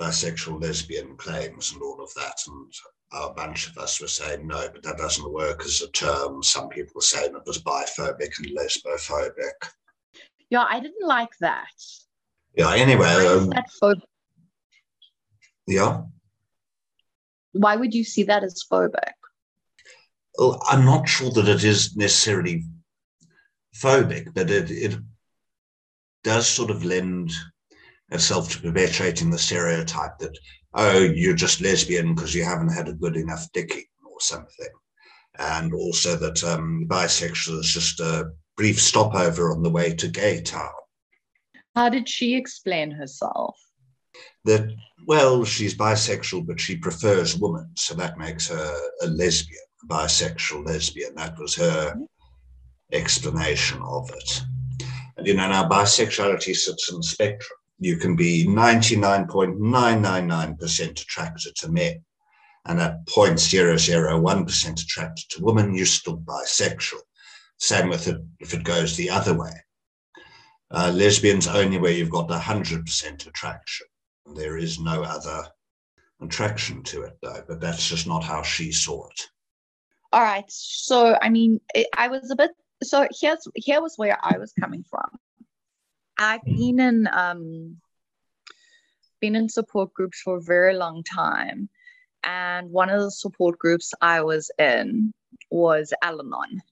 bisexual 0.00 0.60
lesbian 0.60 1.16
claims 1.16 1.72
and 1.72 1.82
all 1.82 2.02
of 2.02 2.12
that, 2.14 2.36
and 2.46 2.72
a 3.12 3.32
bunch 3.32 3.68
of 3.68 3.78
us 3.78 4.00
were 4.00 4.08
saying 4.08 4.46
no, 4.46 4.68
but 4.72 4.82
that 4.82 4.98
doesn't 4.98 5.32
work 5.32 5.64
as 5.64 5.82
a 5.82 5.90
term. 5.92 6.42
Some 6.42 6.68
people 6.68 6.92
were 6.96 7.00
saying 7.02 7.34
it 7.34 7.46
was 7.46 7.62
biphobic 7.62 8.38
and 8.38 8.56
lesbophobic. 8.56 9.70
Yeah, 10.50 10.66
I 10.68 10.80
didn't 10.80 11.06
like 11.06 11.36
that. 11.40 11.68
Yeah, 12.56 12.72
anyway. 12.74 13.26
Um, 13.26 13.52
phobic? 13.80 14.02
Yeah. 15.66 16.02
Why 17.52 17.76
would 17.76 17.94
you 17.94 18.04
see 18.04 18.24
that 18.24 18.42
as 18.44 18.64
phobic? 18.70 19.14
Well, 20.36 20.60
I'm 20.68 20.84
not 20.84 21.08
sure 21.08 21.30
that 21.30 21.48
it 21.48 21.62
is 21.62 21.96
necessarily 21.96 22.64
phobic, 23.76 24.34
but 24.34 24.50
it, 24.50 24.70
it 24.70 24.98
does 26.24 26.48
sort 26.48 26.70
of 26.70 26.84
lend 26.84 27.32
itself 28.14 28.50
to 28.50 28.60
perpetuating 28.60 29.30
the 29.30 29.38
stereotype 29.38 30.18
that 30.18 30.36
oh, 30.74 30.98
you're 30.98 31.34
just 31.34 31.60
lesbian 31.60 32.14
because 32.14 32.34
you 32.34 32.44
haven't 32.44 32.72
had 32.72 32.88
a 32.88 32.94
good 32.94 33.16
enough 33.16 33.50
dicking 33.52 33.84
or 34.04 34.20
something. 34.20 34.68
And 35.38 35.72
also 35.72 36.16
that 36.16 36.42
um, 36.44 36.86
bisexual 36.88 37.60
is 37.60 37.72
just 37.72 38.00
a 38.00 38.30
brief 38.56 38.80
stopover 38.80 39.52
on 39.52 39.62
the 39.62 39.70
way 39.70 39.94
to 39.94 40.08
gay 40.08 40.40
town. 40.40 40.70
How 41.74 41.88
did 41.88 42.08
she 42.08 42.36
explain 42.36 42.90
herself? 42.92 43.56
That, 44.44 44.70
well, 45.06 45.44
she's 45.44 45.76
bisexual, 45.76 46.46
but 46.46 46.60
she 46.60 46.76
prefers 46.76 47.36
women. 47.36 47.70
So 47.76 47.94
that 47.94 48.18
makes 48.18 48.48
her 48.48 48.80
a 49.02 49.06
lesbian, 49.06 49.62
a 49.82 49.86
bisexual 49.86 50.66
lesbian. 50.66 51.14
That 51.16 51.36
was 51.38 51.56
her 51.56 51.96
explanation 52.92 53.82
of 53.82 54.08
it. 54.10 54.42
And, 55.16 55.26
you 55.26 55.34
know, 55.34 55.48
now 55.48 55.68
bisexuality 55.68 56.54
sits 56.54 56.90
in 56.90 56.98
the 56.98 57.02
spectrum 57.02 57.58
you 57.84 57.96
can 57.98 58.16
be 58.16 58.46
99.999% 58.46 61.02
attracted 61.02 61.54
to 61.54 61.68
men 61.68 62.02
and 62.64 62.80
at 62.80 63.04
0.001% 63.04 64.82
attracted 64.82 65.28
to 65.28 65.44
women, 65.44 65.74
you're 65.74 65.84
still 65.84 66.16
bisexual. 66.16 67.02
Same 67.58 67.90
with 67.90 68.08
it 68.08 68.16
if 68.40 68.54
it 68.54 68.64
goes 68.64 68.96
the 68.96 69.10
other 69.10 69.34
way. 69.34 69.52
Uh, 70.70 70.90
lesbians 70.94 71.46
only 71.46 71.76
where 71.76 71.92
you've 71.92 72.08
got 72.08 72.30
100% 72.30 73.26
attraction. 73.26 73.86
There 74.34 74.56
is 74.56 74.80
no 74.80 75.02
other 75.02 75.46
attraction 76.22 76.82
to 76.84 77.02
it, 77.02 77.18
though, 77.22 77.44
but 77.46 77.60
that's 77.60 77.86
just 77.86 78.06
not 78.06 78.24
how 78.24 78.40
she 78.42 78.72
saw 78.72 79.06
it. 79.08 79.28
All 80.10 80.22
right. 80.22 80.46
So, 80.48 81.18
I 81.20 81.28
mean, 81.28 81.60
I 81.94 82.08
was 82.08 82.30
a 82.30 82.36
bit, 82.36 82.52
so 82.82 83.06
here's, 83.20 83.46
here 83.56 83.82
was 83.82 83.98
where 83.98 84.18
I 84.22 84.38
was 84.38 84.54
coming 84.58 84.86
from. 84.88 85.18
I've 86.18 86.44
been 86.44 86.80
in 86.80 87.08
um, 87.12 87.76
been 89.20 89.36
in 89.36 89.48
support 89.48 89.92
groups 89.94 90.20
for 90.20 90.36
a 90.36 90.42
very 90.42 90.74
long 90.74 91.02
time, 91.02 91.68
and 92.22 92.70
one 92.70 92.90
of 92.90 93.00
the 93.00 93.10
support 93.10 93.58
groups 93.58 93.92
I 94.00 94.22
was 94.22 94.50
in 94.58 95.12
was 95.50 95.92
Al-Anon, 96.02 96.62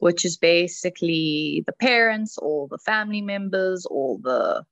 which 0.00 0.24
is 0.24 0.36
basically 0.36 1.64
the 1.66 1.72
parents 1.72 2.38
or 2.38 2.68
the 2.68 2.78
family 2.78 3.22
members 3.22 3.86
or 3.90 4.18
the 4.22 4.64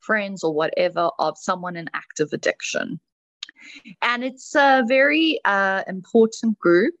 friends 0.00 0.42
or 0.42 0.54
whatever 0.54 1.10
of 1.18 1.36
someone 1.36 1.76
in 1.76 1.90
active 1.94 2.28
addiction. 2.32 3.00
And 4.02 4.24
it's 4.24 4.54
a 4.54 4.84
very 4.86 5.40
uh, 5.44 5.82
important 5.86 6.58
group 6.58 6.94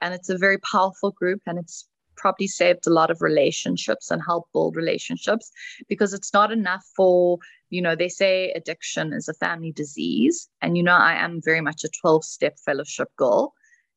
and 0.00 0.12
it's 0.12 0.28
a 0.28 0.36
very 0.36 0.58
powerful 0.58 1.12
group 1.12 1.40
and 1.46 1.58
it's 1.58 1.88
probably 2.24 2.48
saved 2.48 2.86
a 2.86 2.96
lot 2.98 3.10
of 3.10 3.20
relationships 3.20 4.10
and 4.10 4.22
helped 4.26 4.50
build 4.54 4.76
relationships 4.76 5.50
because 5.90 6.14
it's 6.14 6.32
not 6.32 6.50
enough 6.50 6.82
for 6.96 7.38
you 7.68 7.82
know 7.82 7.94
they 7.94 8.08
say 8.08 8.50
addiction 8.52 9.12
is 9.12 9.28
a 9.28 9.34
family 9.34 9.72
disease 9.72 10.48
and 10.62 10.74
you 10.78 10.82
know 10.82 10.98
i 11.10 11.12
am 11.12 11.42
very 11.44 11.60
much 11.60 11.84
a 11.84 11.90
12 12.00 12.24
step 12.24 12.56
fellowship 12.64 13.10
girl 13.16 13.52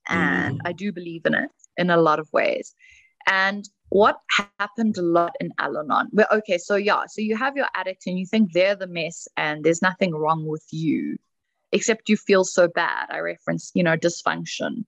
and 0.09 0.59
mm. 0.59 0.69
i 0.69 0.73
do 0.73 0.91
believe 0.91 1.25
in 1.25 1.33
it 1.33 1.49
in 1.77 1.89
a 1.89 2.03
lot 2.07 2.19
of 2.19 2.27
ways 2.33 2.75
and 3.27 3.69
what 3.89 4.19
happened 4.59 4.97
a 4.97 5.01
lot 5.01 5.33
in 5.39 5.51
Al-Anon? 5.59 6.09
Well, 6.11 6.27
okay, 6.31 6.57
so 6.57 6.75
yeah, 6.75 7.03
so 7.07 7.21
you 7.21 7.37
have 7.37 7.55
your 7.55 7.67
addict 7.73 8.07
and 8.07 8.19
you 8.19 8.25
think 8.25 8.51
they're 8.51 8.75
the 8.75 8.87
mess 8.87 9.27
and 9.37 9.63
there's 9.63 9.81
nothing 9.81 10.13
wrong 10.13 10.45
with 10.45 10.65
you, 10.71 11.17
except 11.71 12.09
you 12.09 12.17
feel 12.17 12.43
so 12.43 12.67
bad. 12.67 13.07
I 13.09 13.19
reference, 13.19 13.71
you 13.73 13.83
know, 13.83 13.97
dysfunction. 13.97 14.85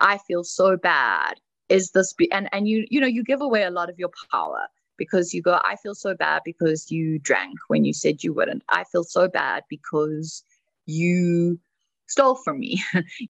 I 0.00 0.18
feel 0.28 0.44
so 0.44 0.76
bad 0.76 1.34
is 1.68 1.90
this 1.90 2.12
be 2.12 2.30
and 2.32 2.48
and 2.52 2.68
you 2.68 2.86
you 2.90 3.00
know 3.00 3.06
you 3.06 3.24
give 3.24 3.40
away 3.40 3.64
a 3.64 3.70
lot 3.70 3.90
of 3.90 3.98
your 3.98 4.10
power 4.30 4.66
because 4.96 5.34
you 5.34 5.42
go 5.42 5.60
i 5.64 5.76
feel 5.76 5.94
so 5.94 6.14
bad 6.14 6.42
because 6.44 6.90
you 6.90 7.18
drank 7.18 7.58
when 7.68 7.84
you 7.84 7.92
said 7.92 8.22
you 8.22 8.32
wouldn't. 8.32 8.62
I 8.68 8.84
feel 8.84 9.04
so 9.04 9.28
bad 9.28 9.64
because 9.68 10.42
you 10.86 11.58
stole 12.06 12.36
from 12.36 12.60
me. 12.60 12.82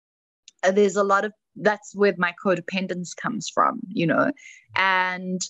There's 0.71 0.97
a 0.97 1.05
lot 1.05 1.25
of 1.25 1.33
that's 1.57 1.95
where 1.95 2.15
my 2.19 2.35
codependence 2.45 3.17
comes 3.17 3.49
from 3.49 3.81
you 3.89 4.07
know 4.07 4.31
and 4.77 5.41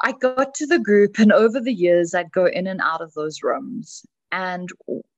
i 0.00 0.12
got 0.12 0.54
to 0.54 0.66
the 0.66 0.78
group 0.78 1.18
and 1.18 1.32
over 1.32 1.58
the 1.58 1.72
years 1.72 2.14
i'd 2.14 2.30
go 2.30 2.46
in 2.46 2.68
and 2.68 2.80
out 2.80 3.00
of 3.00 3.12
those 3.14 3.42
rooms. 3.42 4.06
And 4.30 4.68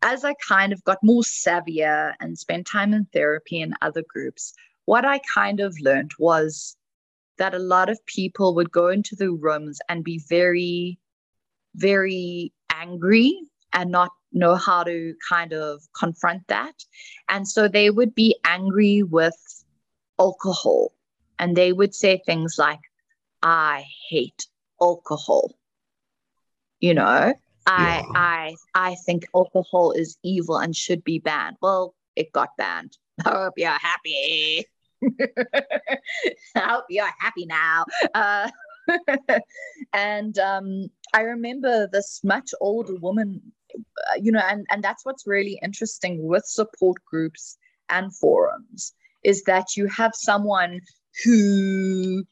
as 0.01 0.25
i 0.25 0.35
kind 0.49 0.73
of 0.73 0.83
got 0.85 0.99
more 1.03 1.23
savvier 1.23 2.15
and 2.19 2.39
spent 2.39 2.67
time 2.67 2.95
in 2.95 3.05
therapy 3.13 3.61
and 3.61 3.75
other 3.83 4.03
groups 4.09 4.55
what 4.87 5.05
I 5.05 5.21
kind 5.33 5.61
of 5.61 5.75
learned 5.81 6.13
was 6.19 6.77
that 7.39 7.55
a 7.55 7.59
lot 7.59 7.89
of 7.89 8.05
people 8.07 8.55
would 8.55 8.71
go 8.71 8.89
into 8.89 9.17
the 9.17 9.31
rooms 9.31 9.79
and 9.89 10.05
be 10.05 10.23
very, 10.29 10.99
very 11.75 12.53
angry 12.73 13.41
and 13.73 13.91
not 13.91 14.11
know 14.33 14.55
how 14.55 14.83
to 14.85 15.15
kind 15.29 15.53
of 15.53 15.83
confront 15.99 16.47
that. 16.49 16.75
And 17.29 17.47
so 17.47 17.69
they 17.69 17.91
would 17.91 18.15
be 18.15 18.37
angry 18.45 19.03
with 19.03 19.37
alcohol 20.19 20.93
and 21.39 21.57
they 21.57 21.73
would 21.73 21.95
say 21.95 22.23
things 22.25 22.57
like, 22.59 22.81
I 23.43 23.85
hate 24.09 24.47
alcohol. 24.81 25.53
You 26.81 26.95
know, 26.95 27.35
I 27.67 27.97
yeah. 27.97 28.03
I 28.15 28.57
I 28.75 28.95
think 29.07 29.27
alcohol 29.35 29.93
is 29.93 30.19
evil 30.23 30.59
and 30.59 30.77
should 30.77 31.03
be 31.05 31.19
banned. 31.19 31.57
Well, 31.63 31.95
it 32.17 32.33
got 32.33 32.57
banned. 32.57 32.97
I 33.25 33.31
hope 33.31 33.55
you're 33.57 33.71
happy. 33.71 34.67
I 36.55 36.61
hope 36.61 36.85
you're 36.89 37.11
happy 37.19 37.47
now. 37.47 37.85
Uh, 38.15 38.51
and 39.93 40.39
um, 40.39 40.89
I 41.13 41.23
remember 41.23 41.89
this 41.93 42.21
much 42.25 42.51
older 42.61 42.97
woman, 42.97 43.41
uh, 43.75 44.19
you 44.21 44.33
know, 44.33 44.43
and, 44.49 44.67
and 44.71 44.83
that's 44.83 45.05
what's 45.05 45.27
really 45.27 45.59
interesting 45.63 46.27
with 46.27 46.45
support 46.45 46.99
groups 47.05 47.57
and 47.89 48.15
forums 48.15 48.93
is 49.25 49.43
that 49.45 49.77
you 49.77 49.87
have 49.87 50.13
someone 50.15 50.81
who 51.25 52.25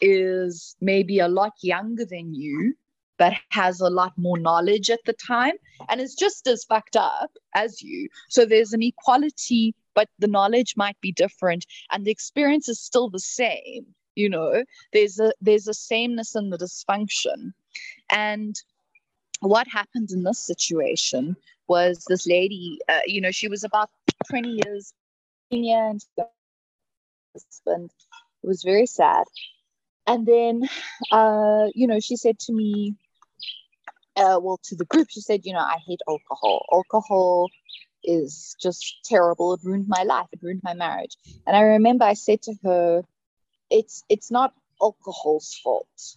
is 0.00 0.76
maybe 0.80 1.18
a 1.18 1.28
lot 1.28 1.52
younger 1.62 2.04
than 2.04 2.34
you 2.34 2.74
but 3.22 3.42
has 3.50 3.80
a 3.80 3.90
lot 3.90 4.18
more 4.18 4.38
knowledge 4.38 4.90
at 4.90 5.04
the 5.06 5.14
time 5.14 5.58
and 5.88 6.00
is 6.00 6.14
just 6.24 6.48
as 6.48 6.64
fucked 6.64 6.96
up 6.96 7.38
as 7.54 7.82
you. 7.82 8.08
So 8.28 8.44
there's 8.46 8.72
an 8.72 8.82
equality 8.82 9.74
but 9.94 10.08
the 10.18 10.28
knowledge 10.28 10.76
might 10.76 11.00
be 11.00 11.12
different 11.12 11.66
and 11.92 12.04
the 12.04 12.10
experience 12.10 12.68
is 12.68 12.80
still 12.80 13.10
the 13.10 13.20
same 13.20 13.94
you 14.16 14.28
know? 14.28 14.64
There's 14.92 15.18
a 15.20 15.32
there's 15.40 15.68
a 15.68 15.74
sameness 15.74 16.34
in 16.36 16.50
the 16.50 16.58
dysfunction. 16.58 17.52
And 18.10 18.54
what 19.40 19.66
happened 19.68 20.10
in 20.12 20.24
this 20.24 20.38
situation 20.38 21.36
was 21.68 22.04
this 22.08 22.26
lady 22.26 22.78
uh, 22.88 23.00
you 23.06 23.20
know 23.20 23.30
she 23.30 23.48
was 23.48 23.64
about 23.64 23.90
20 24.30 24.60
years 24.64 24.92
senior 25.50 25.88
and 25.90 26.04
husband. 27.34 27.90
It 28.42 28.46
was 28.46 28.62
very 28.62 28.86
sad. 28.86 29.24
And 30.06 30.26
then 30.26 30.68
uh, 31.10 31.66
you 31.74 31.86
know 31.86 32.00
she 32.00 32.16
said 32.16 32.38
to 32.40 32.52
me 32.52 32.96
uh, 34.16 34.38
well 34.42 34.58
to 34.62 34.76
the 34.76 34.84
group 34.86 35.08
she 35.10 35.20
said 35.20 35.40
you 35.44 35.52
know 35.52 35.60
i 35.60 35.78
hate 35.86 36.00
alcohol 36.08 36.66
alcohol 36.72 37.48
is 38.04 38.56
just 38.60 38.96
terrible. 39.04 39.54
It 39.54 39.60
ruined 39.64 39.88
my 39.88 40.02
life. 40.02 40.26
It 40.32 40.40
ruined 40.42 40.62
my 40.64 40.74
marriage. 40.74 41.16
And 41.46 41.56
I 41.56 41.60
remember 41.62 42.04
I 42.04 42.14
said 42.14 42.42
to 42.42 42.54
her, 42.64 43.02
it's 43.70 44.04
it's 44.08 44.30
not 44.30 44.54
alcohol's 44.82 45.58
fault. 45.62 46.16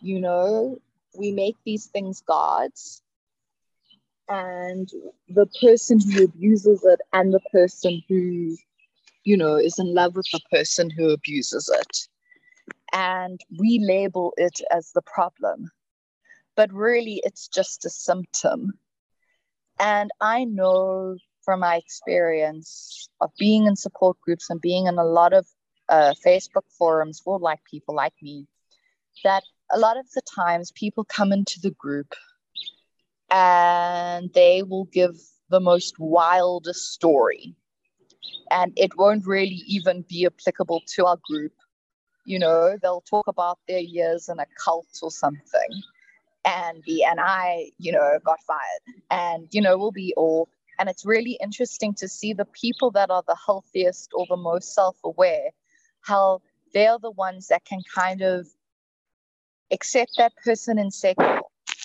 You 0.00 0.20
know, 0.20 0.78
we 1.18 1.32
make 1.32 1.56
these 1.64 1.86
things 1.86 2.22
gods. 2.22 3.02
And 4.28 4.88
the 5.28 5.46
person 5.60 6.00
who 6.00 6.24
abuses 6.24 6.84
it 6.84 7.00
and 7.12 7.32
the 7.32 7.40
person 7.52 8.02
who, 8.08 8.56
you 9.24 9.36
know, 9.36 9.56
is 9.56 9.78
in 9.78 9.94
love 9.94 10.16
with 10.16 10.26
the 10.32 10.40
person 10.50 10.90
who 10.90 11.10
abuses 11.10 11.68
it. 11.72 12.08
and 12.92 13.40
we 13.58 13.78
label 13.80 14.32
it 14.36 14.60
as 14.70 14.92
the 14.92 15.02
problem. 15.02 15.70
But 16.62 16.72
really, 16.72 17.20
it's 17.24 17.48
just 17.48 17.84
a 17.86 17.90
symptom. 17.90 18.74
And 19.80 20.12
I 20.20 20.44
know 20.44 21.16
from 21.44 21.58
my 21.58 21.74
experience 21.74 23.08
of 23.20 23.32
being 23.36 23.66
in 23.66 23.74
support 23.74 24.16
groups 24.20 24.48
and 24.48 24.60
being 24.60 24.86
in 24.86 24.96
a 24.96 25.04
lot 25.04 25.32
of 25.32 25.44
uh, 25.88 26.14
Facebook 26.24 26.62
forums 26.78 27.18
for 27.18 27.40
like 27.40 27.58
people 27.68 27.96
like 27.96 28.12
me 28.22 28.46
that 29.24 29.42
a 29.72 29.78
lot 29.80 29.96
of 29.96 30.06
the 30.14 30.22
times 30.36 30.70
people 30.70 31.02
come 31.02 31.32
into 31.32 31.58
the 31.60 31.72
group 31.72 32.14
and 33.28 34.32
they 34.32 34.62
will 34.62 34.84
give 34.84 35.16
the 35.50 35.58
most 35.58 35.98
wildest 35.98 36.92
story. 36.92 37.56
And 38.52 38.72
it 38.76 38.96
won't 38.96 39.26
really 39.26 39.64
even 39.66 40.04
be 40.08 40.26
applicable 40.26 40.82
to 40.94 41.06
our 41.06 41.18
group. 41.28 41.54
You 42.24 42.38
know 42.38 42.78
they'll 42.80 43.00
talk 43.10 43.26
about 43.26 43.58
their 43.66 43.80
years 43.80 44.28
in 44.28 44.38
a 44.38 44.46
cult 44.64 45.00
or 45.02 45.10
something 45.10 45.82
and 46.44 46.82
the 46.86 47.04
and 47.04 47.20
i 47.20 47.70
you 47.78 47.92
know 47.92 48.18
got 48.24 48.38
fired. 48.46 49.02
And 49.10 49.48
you 49.50 49.60
know 49.60 49.78
we'll 49.78 49.92
be 49.92 50.14
all 50.16 50.48
and 50.78 50.88
it's 50.88 51.04
really 51.04 51.38
interesting 51.42 51.94
to 51.94 52.08
see 52.08 52.32
the 52.32 52.46
people 52.46 52.90
that 52.92 53.10
are 53.10 53.22
the 53.26 53.36
healthiest 53.46 54.10
or 54.14 54.26
the 54.28 54.36
most 54.36 54.74
self-aware 54.74 55.50
how 56.00 56.40
they're 56.74 56.98
the 56.98 57.10
ones 57.10 57.48
that 57.48 57.64
can 57.64 57.80
kind 57.94 58.22
of 58.22 58.46
accept 59.70 60.12
that 60.18 60.32
person 60.44 60.78
and 60.78 60.92
say 60.92 61.14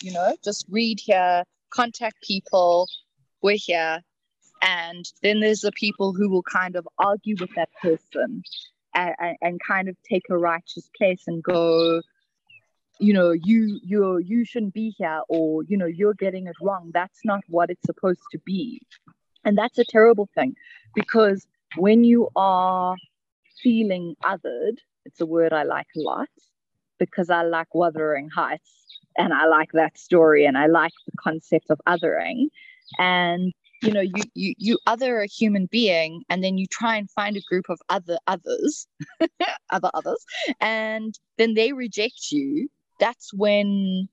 you 0.01 0.11
know? 0.11 0.35
Just 0.43 0.65
read 0.69 0.99
here 0.99 1.43
contact 1.69 2.21
people 2.23 2.87
we're 3.41 3.57
here. 3.57 4.01
And 4.61 5.05
then 5.21 5.39
there's 5.39 5.61
the 5.61 5.71
people 5.71 6.13
who 6.13 6.29
will 6.29 6.43
kind 6.43 6.75
of 6.75 6.87
argue 6.97 7.35
with 7.39 7.51
that 7.55 7.69
person 7.81 8.41
and, 8.95 9.37
and 9.41 9.59
kind 9.65 9.87
of 9.89 9.95
take 10.09 10.23
a 10.29 10.37
righteous 10.37 10.89
place 10.97 11.23
and 11.27 11.43
go 11.43 12.01
you 12.99 13.13
know 13.13 13.31
you 13.31 13.79
you 13.83 14.17
you 14.17 14.45
shouldn't 14.45 14.73
be 14.73 14.93
here 14.97 15.21
or 15.29 15.63
you 15.63 15.77
know 15.77 15.85
you're 15.85 16.13
getting 16.13 16.47
it 16.47 16.55
wrong. 16.61 16.91
That's 16.93 17.19
not 17.23 17.41
what 17.47 17.69
it's 17.69 17.85
supposed 17.85 18.23
to 18.31 18.39
be. 18.39 18.81
And 19.45 19.57
that's 19.57 19.77
a 19.77 19.85
terrible 19.85 20.29
thing 20.35 20.55
because 20.93 21.47
when 21.75 22.03
you 22.03 22.29
are 22.35 22.95
feeling 23.61 24.15
othered 24.23 24.77
it's 25.05 25.21
a 25.21 25.25
word 25.25 25.53
i 25.53 25.63
like 25.63 25.87
a 25.95 25.99
lot 25.99 26.27
because 26.99 27.29
i 27.29 27.43
like 27.43 27.73
wuthering 27.73 28.29
heights 28.29 28.99
and 29.17 29.33
i 29.33 29.45
like 29.45 29.71
that 29.73 29.97
story 29.97 30.45
and 30.45 30.57
i 30.57 30.67
like 30.67 30.91
the 31.05 31.17
concept 31.19 31.69
of 31.69 31.79
othering. 31.87 32.47
And 32.99 33.53
you 33.81 33.91
know 33.91 34.01
you 34.01 34.23
you 34.33 34.53
you 34.57 34.79
other 34.87 35.21
a 35.21 35.27
human 35.27 35.67
being 35.71 36.23
and 36.29 36.43
then 36.43 36.57
you 36.57 36.65
try 36.67 36.95
and 36.95 37.11
find 37.11 37.37
a 37.37 37.41
group 37.49 37.65
of 37.69 37.79
other 37.89 38.17
others 38.25 38.87
other 39.69 39.91
others 39.93 40.25
and 40.61 41.13
then 41.37 41.53
they 41.53 41.73
reject 41.73 42.31
you 42.31 42.69
that's 42.99 43.33
when 43.33 44.07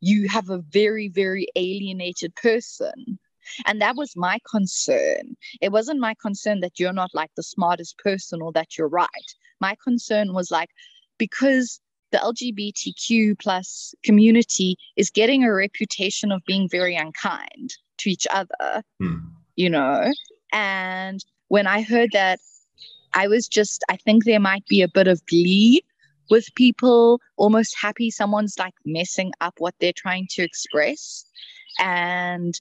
you 0.00 0.28
have 0.28 0.50
a 0.50 0.58
very 0.58 1.08
very 1.08 1.46
alienated 1.56 2.34
person 2.34 3.18
and 3.66 3.80
that 3.80 3.96
was 3.96 4.16
my 4.16 4.38
concern 4.50 5.36
it 5.60 5.72
wasn't 5.72 5.98
my 5.98 6.14
concern 6.20 6.60
that 6.60 6.78
you're 6.78 6.92
not 6.92 7.10
like 7.14 7.30
the 7.36 7.42
smartest 7.42 7.98
person 7.98 8.40
or 8.40 8.52
that 8.52 8.76
you're 8.76 8.88
right 8.88 9.34
my 9.60 9.76
concern 9.82 10.32
was 10.32 10.50
like 10.50 10.70
because 11.18 11.80
the 12.10 12.18
lgbtq 12.18 13.38
plus 13.38 13.94
community 14.04 14.76
is 14.96 15.10
getting 15.10 15.44
a 15.44 15.52
reputation 15.52 16.30
of 16.30 16.42
being 16.46 16.68
very 16.68 16.94
unkind 16.94 17.74
to 18.02 18.10
each 18.10 18.26
other, 18.30 18.82
hmm. 19.00 19.18
you 19.56 19.70
know. 19.70 20.12
And 20.52 21.24
when 21.48 21.66
I 21.66 21.82
heard 21.82 22.10
that, 22.12 22.40
I 23.14 23.28
was 23.28 23.48
just, 23.48 23.84
I 23.88 23.96
think 23.96 24.24
there 24.24 24.40
might 24.40 24.66
be 24.66 24.82
a 24.82 24.88
bit 24.88 25.06
of 25.06 25.24
glee 25.26 25.84
with 26.32 26.54
people, 26.54 27.20
almost 27.36 27.76
happy 27.80 28.10
someone's 28.10 28.58
like 28.58 28.74
messing 28.84 29.32
up 29.40 29.54
what 29.58 29.74
they're 29.78 30.00
trying 30.04 30.26
to 30.30 30.42
express. 30.42 31.24
And 31.78 32.54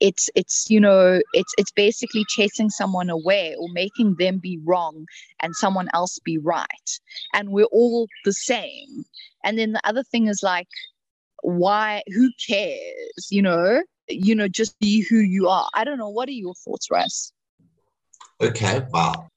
it's 0.00 0.30
it's 0.34 0.70
you 0.70 0.80
know 0.80 1.20
it's 1.34 1.52
it's 1.58 1.72
basically 1.72 2.24
chasing 2.26 2.70
someone 2.70 3.10
away 3.10 3.54
or 3.60 3.68
making 3.74 4.16
them 4.18 4.38
be 4.38 4.58
wrong 4.64 5.04
and 5.40 5.54
someone 5.54 5.88
else 5.92 6.18
be 6.24 6.38
right 6.38 6.90
and 7.34 7.50
we're 7.50 7.74
all 7.80 8.08
the 8.24 8.32
same 8.32 9.04
and 9.44 9.58
then 9.58 9.72
the 9.72 9.86
other 9.86 10.02
thing 10.02 10.26
is 10.26 10.42
like 10.42 10.68
why 11.42 12.02
who 12.14 12.30
cares 12.48 13.28
you 13.28 13.42
know 13.42 13.82
you 14.10 14.34
know, 14.34 14.48
just 14.48 14.78
be 14.78 15.00
who 15.08 15.18
you 15.18 15.48
are. 15.48 15.68
I 15.74 15.84
don't 15.84 15.98
know. 15.98 16.08
What 16.08 16.28
are 16.28 16.32
your 16.32 16.54
thoughts, 16.54 16.90
Russ? 16.90 17.32
Okay, 18.40 18.82
wow. 18.92 19.28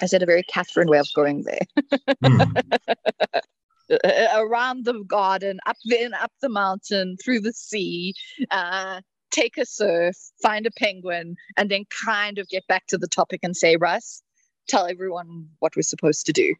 I 0.00 0.06
said 0.06 0.22
a 0.22 0.26
very 0.26 0.42
Catherine 0.44 0.88
way 0.88 0.98
of 0.98 1.08
going 1.14 1.44
there. 1.44 1.66
mm. 2.24 2.62
Around 4.34 4.84
the 4.84 5.04
garden, 5.06 5.60
up 5.66 5.76
then 5.84 6.14
up 6.14 6.32
the 6.40 6.48
mountain, 6.48 7.16
through 7.22 7.40
the 7.40 7.52
sea, 7.52 8.14
uh, 8.50 9.00
take 9.30 9.58
a 9.58 9.66
surf, 9.66 10.16
find 10.40 10.66
a 10.66 10.70
penguin, 10.70 11.36
and 11.56 11.70
then 11.70 11.84
kind 12.04 12.38
of 12.38 12.48
get 12.48 12.66
back 12.68 12.86
to 12.86 12.98
the 12.98 13.08
topic 13.08 13.40
and 13.42 13.56
say, 13.56 13.76
Russ, 13.76 14.22
tell 14.68 14.86
everyone 14.86 15.48
what 15.58 15.76
we're 15.76 15.82
supposed 15.82 16.26
to 16.26 16.32
do. 16.32 16.54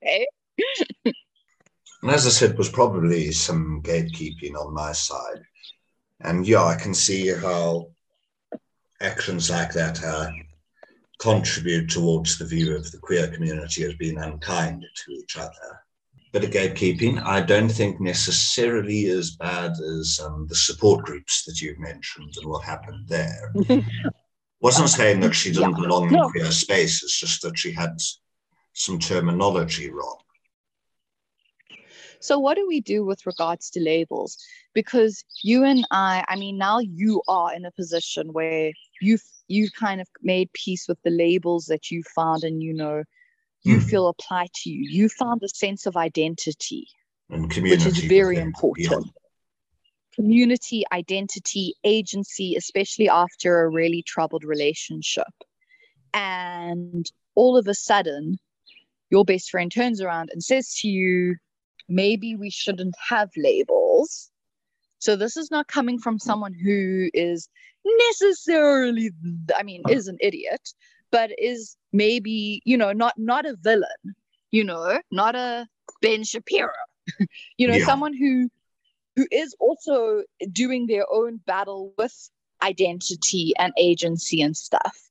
hey? 0.00 0.26
And 2.02 2.12
as 2.12 2.26
I 2.26 2.30
said, 2.30 2.56
was 2.56 2.68
probably 2.68 3.32
some 3.32 3.82
gatekeeping 3.82 4.54
on 4.54 4.72
my 4.72 4.92
side. 4.92 5.42
And 6.20 6.46
yeah, 6.46 6.64
I 6.64 6.76
can 6.76 6.94
see 6.94 7.28
how 7.28 7.88
actions 9.00 9.50
like 9.50 9.72
that 9.72 10.02
uh, 10.04 10.30
contribute 11.18 11.90
towards 11.90 12.38
the 12.38 12.44
view 12.44 12.76
of 12.76 12.90
the 12.90 12.98
queer 12.98 13.28
community 13.28 13.84
as 13.84 13.94
being 13.94 14.18
unkind 14.18 14.84
to 14.94 15.12
each 15.12 15.36
other. 15.36 15.82
But 16.32 16.44
a 16.44 16.46
gatekeeping, 16.46 17.22
I 17.22 17.40
don't 17.40 17.70
think 17.70 18.00
necessarily 18.00 19.06
as 19.06 19.32
bad 19.32 19.72
as 19.72 20.20
um, 20.22 20.46
the 20.48 20.54
support 20.54 21.04
groups 21.04 21.44
that 21.44 21.60
you've 21.60 21.78
mentioned 21.78 22.34
and 22.36 22.48
what 22.48 22.64
happened 22.64 23.08
there. 23.08 23.52
Wasn't 24.60 24.90
saying 24.90 25.20
that 25.20 25.34
she 25.34 25.52
didn't 25.52 25.76
yeah. 25.76 25.82
belong 25.82 26.14
in 26.14 26.30
queer 26.30 26.50
space, 26.50 27.02
it's 27.02 27.18
just 27.18 27.42
that 27.42 27.56
she 27.56 27.72
had 27.72 27.96
some 28.74 28.98
terminology 28.98 29.90
wrong. 29.90 30.18
So, 32.20 32.38
what 32.38 32.56
do 32.56 32.66
we 32.66 32.80
do 32.80 33.04
with 33.04 33.24
regards 33.26 33.70
to 33.70 33.80
labels? 33.80 34.36
Because 34.74 35.24
you 35.42 35.64
and 35.64 35.86
I, 35.90 36.24
I 36.28 36.36
mean, 36.36 36.58
now 36.58 36.80
you 36.80 37.22
are 37.28 37.54
in 37.54 37.64
a 37.64 37.70
position 37.70 38.32
where 38.32 38.72
you've 39.00 39.22
you 39.48 39.70
kind 39.70 40.00
of 40.00 40.08
made 40.22 40.52
peace 40.52 40.86
with 40.86 40.98
the 41.02 41.10
labels 41.10 41.66
that 41.66 41.90
you 41.90 42.02
found 42.14 42.44
and 42.44 42.62
you 42.62 42.72
know 42.72 43.02
you 43.62 43.78
mm. 43.78 43.82
feel 43.82 44.08
apply 44.08 44.48
to 44.54 44.70
you. 44.70 44.88
You 44.88 45.08
found 45.08 45.42
a 45.42 45.48
sense 45.48 45.86
of 45.86 45.96
identity, 45.96 46.86
and 47.30 47.50
community, 47.50 47.84
which 47.84 47.98
is 47.98 48.04
very 48.04 48.36
important. 48.36 48.88
Beyond. 48.88 49.10
Community, 50.14 50.84
identity, 50.92 51.74
agency, 51.84 52.56
especially 52.56 53.08
after 53.08 53.62
a 53.62 53.68
really 53.68 54.02
troubled 54.02 54.44
relationship. 54.44 55.32
And 56.12 57.10
all 57.34 57.56
of 57.56 57.68
a 57.68 57.74
sudden, 57.74 58.38
your 59.10 59.24
best 59.24 59.50
friend 59.50 59.70
turns 59.72 60.00
around 60.00 60.30
and 60.32 60.42
says 60.42 60.74
to 60.80 60.88
you, 60.88 61.36
maybe 61.88 62.34
we 62.34 62.50
shouldn't 62.50 62.94
have 63.08 63.30
labels. 63.36 64.30
So 64.98 65.16
this 65.16 65.36
is 65.36 65.50
not 65.50 65.68
coming 65.68 65.98
from 65.98 66.18
someone 66.18 66.52
who 66.54 67.08
is 67.14 67.48
necessarily, 67.84 69.10
I 69.56 69.62
mean, 69.62 69.82
is 69.88 70.08
an 70.08 70.18
idiot, 70.20 70.72
but 71.10 71.30
is 71.38 71.76
maybe, 71.92 72.62
you 72.64 72.76
know, 72.76 72.92
not 72.92 73.14
not 73.16 73.46
a 73.46 73.56
villain, 73.60 74.14
you 74.50 74.64
know, 74.64 75.00
not 75.10 75.34
a 75.34 75.66
Ben 76.02 76.24
Shapiro, 76.24 76.72
you 77.58 77.68
know, 77.68 77.76
yeah. 77.76 77.86
someone 77.86 78.14
who 78.14 78.48
who 79.16 79.26
is 79.30 79.54
also 79.60 80.22
doing 80.52 80.86
their 80.86 81.04
own 81.12 81.40
battle 81.46 81.92
with 81.98 82.30
identity 82.62 83.52
and 83.58 83.72
agency 83.76 84.42
and 84.42 84.56
stuff. 84.56 85.10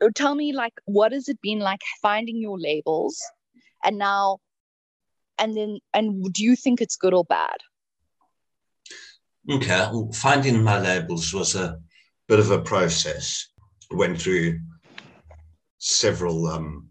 So 0.00 0.10
tell 0.10 0.34
me, 0.34 0.52
like, 0.52 0.74
what 0.84 1.12
has 1.12 1.28
it 1.28 1.40
been 1.40 1.60
like 1.60 1.80
finding 2.00 2.36
your 2.36 2.58
labels 2.58 3.20
and 3.84 3.98
now 3.98 4.38
and 5.38 5.56
then 5.56 5.78
and 5.92 6.32
do 6.32 6.44
you 6.44 6.56
think 6.56 6.80
it's 6.80 6.96
good 6.96 7.14
or 7.14 7.24
bad 7.24 7.56
okay 9.50 9.88
well, 9.92 10.10
finding 10.12 10.62
my 10.62 10.80
labels 10.80 11.32
was 11.32 11.54
a 11.54 11.78
bit 12.28 12.38
of 12.38 12.50
a 12.50 12.60
process. 12.60 13.48
Went 13.90 14.20
through 14.20 14.60
several 15.78 16.46
um, 16.46 16.88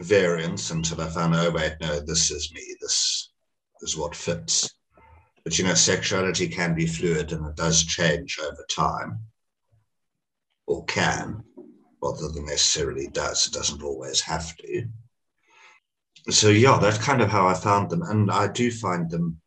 variants 0.00 0.70
until 0.70 1.00
i 1.00 1.08
found 1.08 1.34
oh 1.36 1.50
wait 1.50 1.74
no 1.80 2.00
this 2.00 2.30
is 2.30 2.52
me 2.52 2.74
this 2.80 3.30
is 3.82 3.96
what 3.96 4.16
fits. 4.16 4.74
But 5.44 5.58
you 5.58 5.64
know 5.64 5.74
sexuality 5.74 6.48
can 6.48 6.74
be 6.74 6.86
fluid 6.86 7.32
and 7.32 7.46
it 7.46 7.56
does 7.56 7.84
change 7.84 8.38
over 8.42 8.66
time 8.74 9.20
or 10.66 10.84
can 10.86 11.44
rather 12.02 12.28
than 12.28 12.46
necessarily 12.46 13.08
does. 13.08 13.46
It 13.46 13.52
doesn't 13.52 13.82
always 13.82 14.20
have 14.22 14.56
to. 14.56 14.86
So 16.30 16.48
yeah, 16.48 16.78
that's 16.80 16.98
kind 16.98 17.20
of 17.20 17.28
how 17.28 17.46
I 17.46 17.54
found 17.54 17.90
them, 17.90 18.02
and 18.02 18.30
I 18.30 18.48
do 18.48 18.70
find 18.70 19.10
them 19.10 19.40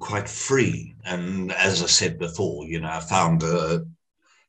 quite 0.00 0.28
free. 0.28 0.94
And 1.04 1.52
as 1.52 1.82
I 1.82 1.86
said 1.86 2.18
before, 2.18 2.66
you 2.66 2.80
know, 2.80 2.90
I 2.90 3.00
found 3.00 3.42
a 3.42 3.84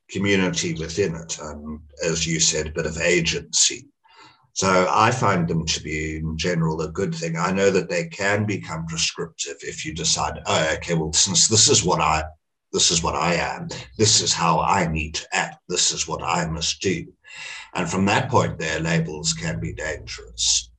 community 0.10 0.74
within 0.74 1.16
it, 1.16 1.40
and 1.40 1.80
as 2.04 2.28
you 2.28 2.40
said, 2.40 2.68
a 2.68 2.72
bit 2.72 2.86
of 2.86 3.00
agency. 3.00 3.88
So 4.54 4.88
I 4.90 5.12
find 5.12 5.48
them 5.48 5.66
to 5.66 5.84
be, 5.84 6.18
in 6.18 6.38
general, 6.38 6.82
a 6.82 6.90
good 6.90 7.14
thing. 7.14 7.36
I 7.38 7.52
know 7.52 7.70
that 7.72 7.90
they 7.90 8.08
can 8.08 8.46
become 8.46 8.86
prescriptive 8.86 9.58
if 9.62 9.86
you 9.86 9.94
decide, 9.94 10.40
oh, 10.46 10.74
okay, 10.76 10.94
well, 10.94 11.12
since 11.12 11.48
this 11.48 11.70
is 11.70 11.84
what 11.84 12.00
I, 12.00 12.24
this 12.72 12.90
is 12.90 13.04
what 13.04 13.16
I 13.16 13.34
am, 13.34 13.68
this 13.98 14.22
is 14.22 14.32
how 14.32 14.62
I 14.62 14.88
need 14.88 15.16
to 15.16 15.28
act, 15.36 15.58
this 15.68 15.92
is 15.92 16.08
what 16.08 16.24
I 16.24 16.48
must 16.48 16.82
do, 16.82 17.06
and 17.74 17.90
from 17.90 18.06
that 18.06 18.30
point, 18.30 18.58
their 18.58 18.80
labels 18.80 19.34
can 19.34 19.60
be 19.60 19.74
dangerous. 19.74 20.70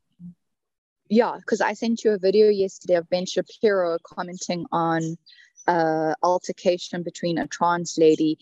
Yeah, 1.09 1.37
because 1.39 1.61
I 1.61 1.75
sent 1.75 2.05
you 2.05 2.13
a 2.13 2.19
video 2.19 2.49
yesterday 2.49 2.95
of 2.95 3.09
Ben 3.09 3.27
Shapiro 3.27 3.99
commenting 4.03 4.67
on 4.73 5.17
uh, 5.69 6.15
altercation 6.23 7.03
between 7.03 7.39
a 7.39 7.47
trans 7.47 7.97
lady 7.97 8.39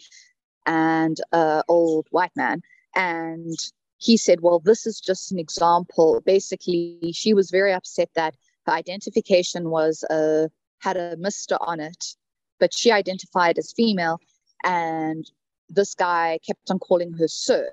and 0.66 1.20
an 1.32 1.62
old 1.68 2.06
white 2.10 2.34
man, 2.36 2.62
and 2.94 3.56
he 3.98 4.16
said, 4.16 4.40
Well, 4.40 4.60
this 4.60 4.86
is 4.86 5.00
just 5.00 5.30
an 5.30 5.38
example. 5.38 6.22
Basically, 6.24 7.12
she 7.12 7.34
was 7.34 7.50
very 7.50 7.72
upset 7.72 8.10
that 8.14 8.34
her 8.66 8.72
identification 8.72 9.70
was 9.70 10.02
uh, 10.04 10.48
had 10.78 10.96
a 10.96 11.16
Mr. 11.16 11.58
on 11.60 11.80
it, 11.80 12.16
but 12.58 12.72
she 12.72 12.90
identified 12.90 13.58
as 13.58 13.72
female. 13.72 14.18
And 14.64 15.30
this 15.68 15.94
guy 15.94 16.38
kept 16.46 16.70
on 16.70 16.78
calling 16.78 17.12
her 17.14 17.28
Sir. 17.28 17.68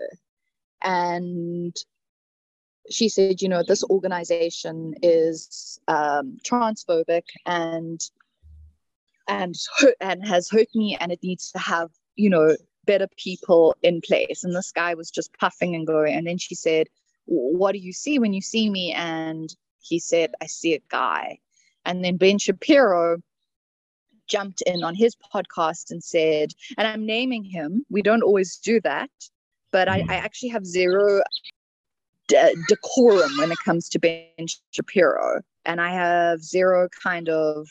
And 0.84 1.76
she 2.92 3.10
said, 3.10 3.42
You 3.42 3.50
know, 3.50 3.64
this 3.68 3.84
organization 3.86 4.96
is 5.02 5.80
um, 5.88 6.38
transphobic 6.44 7.24
and 7.46 8.02
and 9.28 9.56
and 10.00 10.26
has 10.28 10.50
hurt 10.50 10.68
me 10.76 10.98
and 11.00 11.12
it 11.12 11.20
needs 11.24 11.52
to 11.52 11.60
have 11.60 11.90
you 12.16 12.30
know 12.30 12.56
better 12.86 13.08
people 13.18 13.76
in 13.84 14.02
place. 14.02 14.44
And 14.44 14.56
this 14.56 14.72
guy 14.72 14.94
was 14.94 15.12
just 15.12 15.38
puffing 15.38 15.76
and 15.76 15.86
going. 15.86 16.14
And 16.14 16.26
then 16.26 16.38
she 16.38 16.56
said, 16.56 16.88
What 17.26 17.74
do 17.74 17.80
you 17.80 17.94
see 17.94 18.20
when 18.20 18.34
you 18.34 18.42
see 18.42 18.70
me? 18.70 18.94
And 18.94 19.54
he 19.80 20.00
said, 20.00 20.34
I 20.42 20.48
see 20.48 20.74
a 20.74 20.82
guy. 20.90 21.40
And 21.86 22.04
then 22.04 22.18
Ben 22.18 22.38
Shapiro 22.38 23.22
jumped 24.28 24.62
in 24.62 24.84
on 24.84 24.96
his 24.96 25.16
podcast 25.34 25.92
and 25.92 26.04
said, 26.04 26.52
and 26.78 26.88
I'm 26.88 27.06
naming 27.06 27.44
him, 27.44 27.86
we 27.90 28.02
don't 28.02 28.24
always 28.24 28.58
do 28.58 28.80
that, 28.82 29.10
but 29.72 29.90
I, 29.90 30.06
I 30.08 30.16
actually 30.16 30.50
have 30.50 30.66
zero 30.66 31.22
de- 32.32 32.56
decorum 32.68 33.38
when 33.38 33.52
it 33.52 33.58
comes 33.64 33.90
to 33.90 34.00
Ben 34.00 34.48
Shapiro. 34.72 35.42
And 35.66 35.82
I 35.82 35.92
have 35.92 36.42
zero 36.42 36.88
kind 37.04 37.30
of 37.30 37.68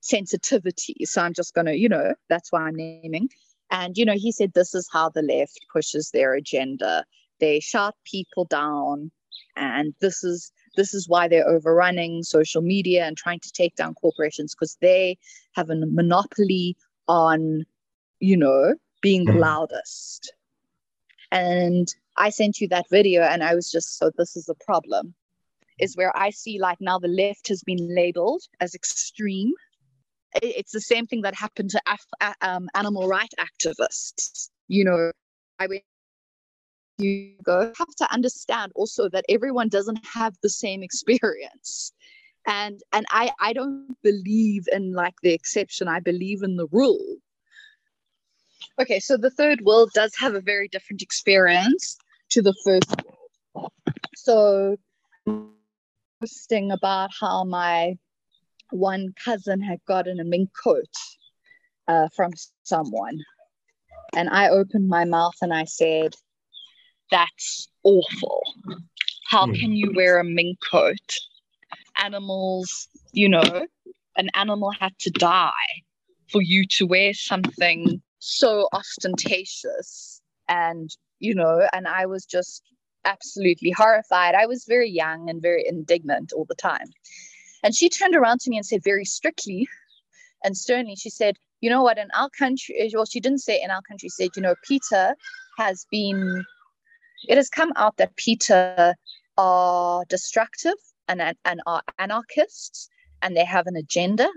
sensitivity. 0.00 1.04
So 1.04 1.22
I'm 1.22 1.32
just 1.32 1.54
going 1.54 1.66
to, 1.66 1.76
you 1.76 1.88
know, 1.88 2.14
that's 2.28 2.52
why 2.52 2.62
I'm 2.62 2.76
naming. 2.76 3.30
And, 3.70 3.96
you 3.96 4.04
know, 4.04 4.14
he 4.14 4.30
said 4.30 4.52
this 4.52 4.74
is 4.74 4.88
how 4.92 5.08
the 5.08 5.22
left 5.22 5.58
pushes 5.72 6.10
their 6.10 6.34
agenda. 6.34 7.04
They 7.40 7.60
shut 7.60 7.94
people 8.04 8.44
down. 8.44 9.10
And 9.56 9.94
this 10.00 10.22
is 10.22 10.52
this 10.76 10.94
is 10.94 11.08
why 11.08 11.26
they're 11.26 11.48
overrunning 11.48 12.22
social 12.22 12.62
media 12.62 13.04
and 13.04 13.16
trying 13.16 13.40
to 13.40 13.52
take 13.52 13.74
down 13.74 13.94
corporations 13.94 14.54
because 14.54 14.76
they 14.80 15.18
have 15.54 15.70
a 15.70 15.74
monopoly 15.74 16.76
on, 17.08 17.64
you 18.20 18.36
know, 18.36 18.74
being 19.02 19.24
the 19.24 19.32
mm-hmm. 19.32 19.40
loudest. 19.40 20.32
And 21.32 21.92
I 22.18 22.30
sent 22.30 22.60
you 22.60 22.68
that 22.68 22.86
video 22.90 23.22
and 23.22 23.42
I 23.42 23.54
was 23.54 23.70
just 23.70 23.98
so 23.98 24.10
this 24.16 24.36
is 24.36 24.48
a 24.48 24.64
problem. 24.64 25.14
Is 25.78 25.96
where 25.96 26.16
I 26.16 26.30
see 26.30 26.58
like 26.58 26.80
now 26.80 26.98
the 26.98 27.08
left 27.08 27.48
has 27.48 27.62
been 27.62 27.94
labeled 27.94 28.42
as 28.60 28.74
extreme 28.74 29.52
it's 30.42 30.72
the 30.72 30.80
same 30.80 31.06
thing 31.06 31.22
that 31.22 31.34
happened 31.34 31.70
to 31.70 31.80
Af- 31.86 32.34
um, 32.42 32.68
animal 32.74 33.08
rights 33.08 33.34
activists. 33.38 34.50
You 34.68 34.84
know, 34.84 35.10
I 35.58 35.66
went 35.66 35.82
you 36.98 37.34
go 37.44 37.72
have 37.78 37.94
to 37.96 38.12
understand 38.12 38.72
also 38.74 39.08
that 39.08 39.24
everyone 39.28 39.68
doesn't 39.68 40.04
have 40.04 40.34
the 40.42 40.48
same 40.48 40.82
experience 40.82 41.92
and 42.46 42.80
and 42.92 43.06
i 43.10 43.30
i 43.40 43.52
don't 43.52 43.96
believe 44.02 44.64
in 44.72 44.92
like 44.92 45.14
the 45.22 45.32
exception 45.32 45.86
i 45.86 46.00
believe 46.00 46.42
in 46.42 46.56
the 46.56 46.66
rule 46.72 47.16
okay 48.80 48.98
so 48.98 49.16
the 49.16 49.30
third 49.30 49.60
world 49.60 49.90
does 49.94 50.12
have 50.16 50.34
a 50.34 50.40
very 50.40 50.66
different 50.66 51.02
experience 51.02 51.98
to 52.30 52.42
the 52.42 52.54
first 52.64 52.94
world 53.54 53.72
so 54.14 54.76
posting 56.20 56.70
about 56.70 57.10
how 57.18 57.44
my 57.44 57.96
one 58.70 59.14
cousin 59.24 59.60
had 59.60 59.78
gotten 59.86 60.20
a 60.20 60.24
mink 60.24 60.50
coat 60.62 60.92
uh, 61.86 62.08
from 62.14 62.32
someone. 62.64 63.18
And 64.14 64.28
I 64.28 64.48
opened 64.48 64.88
my 64.88 65.04
mouth 65.04 65.34
and 65.40 65.52
I 65.52 65.64
said, 65.64 66.14
That's 67.10 67.68
awful. 67.84 68.42
How 69.26 69.46
hmm. 69.46 69.54
can 69.54 69.72
you 69.72 69.92
wear 69.94 70.18
a 70.18 70.24
mink 70.24 70.58
coat? 70.70 70.96
Animals, 72.02 72.88
you 73.12 73.28
know, 73.28 73.66
an 74.16 74.30
animal 74.34 74.70
had 74.70 74.98
to 75.00 75.10
die 75.10 75.52
for 76.30 76.42
you 76.42 76.66
to 76.66 76.86
wear 76.86 77.14
something 77.14 78.02
so 78.18 78.68
ostentatious. 78.72 80.20
And, 80.48 80.90
you 81.20 81.34
know, 81.34 81.66
and 81.72 81.86
I 81.86 82.06
was 82.06 82.24
just 82.24 82.62
absolutely 83.04 83.70
horrified. 83.70 84.34
I 84.34 84.46
was 84.46 84.64
very 84.68 84.90
young 84.90 85.30
and 85.30 85.40
very 85.40 85.64
indignant 85.66 86.32
all 86.32 86.46
the 86.48 86.54
time. 86.54 86.88
And 87.62 87.74
she 87.74 87.88
turned 87.88 88.14
around 88.14 88.40
to 88.40 88.50
me 88.50 88.56
and 88.56 88.66
said 88.66 88.84
very 88.84 89.04
strictly 89.04 89.68
and 90.44 90.56
sternly, 90.56 90.94
she 90.94 91.10
said, 91.10 91.36
you 91.60 91.70
know 91.70 91.82
what, 91.82 91.98
in 91.98 92.08
our 92.14 92.30
country, 92.30 92.76
eh, 92.78 92.90
well, 92.94 93.04
she 93.04 93.20
didn't 93.20 93.40
say 93.40 93.60
in 93.60 93.70
our 93.70 93.82
country, 93.82 94.08
said, 94.08 94.30
you 94.36 94.42
know, 94.42 94.54
PETA 94.66 95.16
has 95.58 95.86
been, 95.90 96.44
it 97.28 97.36
has 97.36 97.48
come 97.48 97.72
out 97.76 97.96
that 97.96 98.14
PETA 98.16 98.94
are 99.36 100.04
destructive 100.08 100.74
and, 101.08 101.20
and 101.44 101.60
are 101.66 101.82
anarchists 101.98 102.88
and 103.22 103.36
they 103.36 103.44
have 103.44 103.66
an 103.66 103.76
agenda 103.76 104.28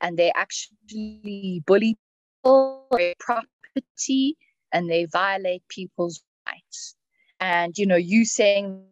and 0.00 0.18
they 0.18 0.30
actually 0.36 1.62
bully 1.66 1.96
people, 2.44 2.86
property, 3.18 4.36
and 4.72 4.88
they 4.90 5.06
violate 5.06 5.62
people's 5.68 6.22
rights. 6.46 6.94
And, 7.40 7.76
you 7.78 7.86
know, 7.86 7.96
you 7.96 8.24
saying 8.24 8.84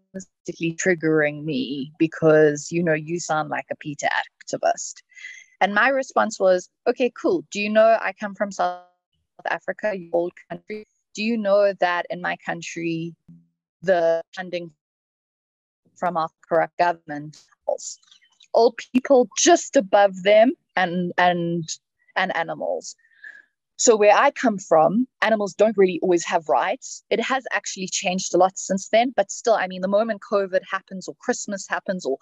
basically 0.47 0.77
triggering 0.77 1.45
me 1.45 1.93
because 1.99 2.69
you 2.71 2.83
know 2.83 2.95
you 2.95 3.21
sound 3.21 3.49
like 3.49 3.67
a 3.71 3.77
PETA 3.77 4.09
activist. 4.09 4.95
And 5.61 5.75
my 5.75 5.89
response 5.89 6.39
was 6.39 6.69
okay 6.87 7.11
cool. 7.21 7.45
Do 7.51 7.61
you 7.61 7.71
know 7.71 7.99
i 8.01 8.13
come 8.19 8.35
from 8.35 8.53
south 8.53 8.83
africa 9.49 9.95
old 10.13 10.33
country? 10.49 10.87
Do 11.15 11.23
you 11.23 11.37
know 11.37 11.73
that 11.81 12.07
in 12.11 12.21
my 12.21 12.37
country 12.45 13.15
the 13.83 14.23
funding 14.35 14.71
from 15.97 16.17
our 16.17 16.29
corrupt 16.49 16.77
government 16.79 17.43
old 18.55 18.79
people 18.93 19.29
just 19.39 19.77
above 19.77 20.23
them 20.23 20.53
and 20.77 21.13
and 21.19 21.69
and 22.17 22.37
animals 22.37 22.97
so, 23.77 23.97
where 23.97 24.17
I 24.17 24.31
come 24.31 24.59
from, 24.59 25.07
animals 25.21 25.55
don't 25.55 25.77
really 25.77 25.99
always 26.03 26.25
have 26.25 26.49
rights. 26.49 27.03
It 27.11 27.21
has 27.21 27.45
actually 27.53 27.89
changed 27.89 28.35
a 28.35 28.39
lot 28.39 28.59
since 28.59 28.89
then, 28.89 29.13
but 29.15 29.31
still, 29.31 29.55
I 29.55 29.67
mean, 29.67 29.83
the 29.83 29.89
moment 29.89 30.23
COVID 30.23 30.61
happens 30.71 31.09
or 31.09 31.15
Christmas 31.21 31.67
happens 31.69 32.07
or 32.07 32.19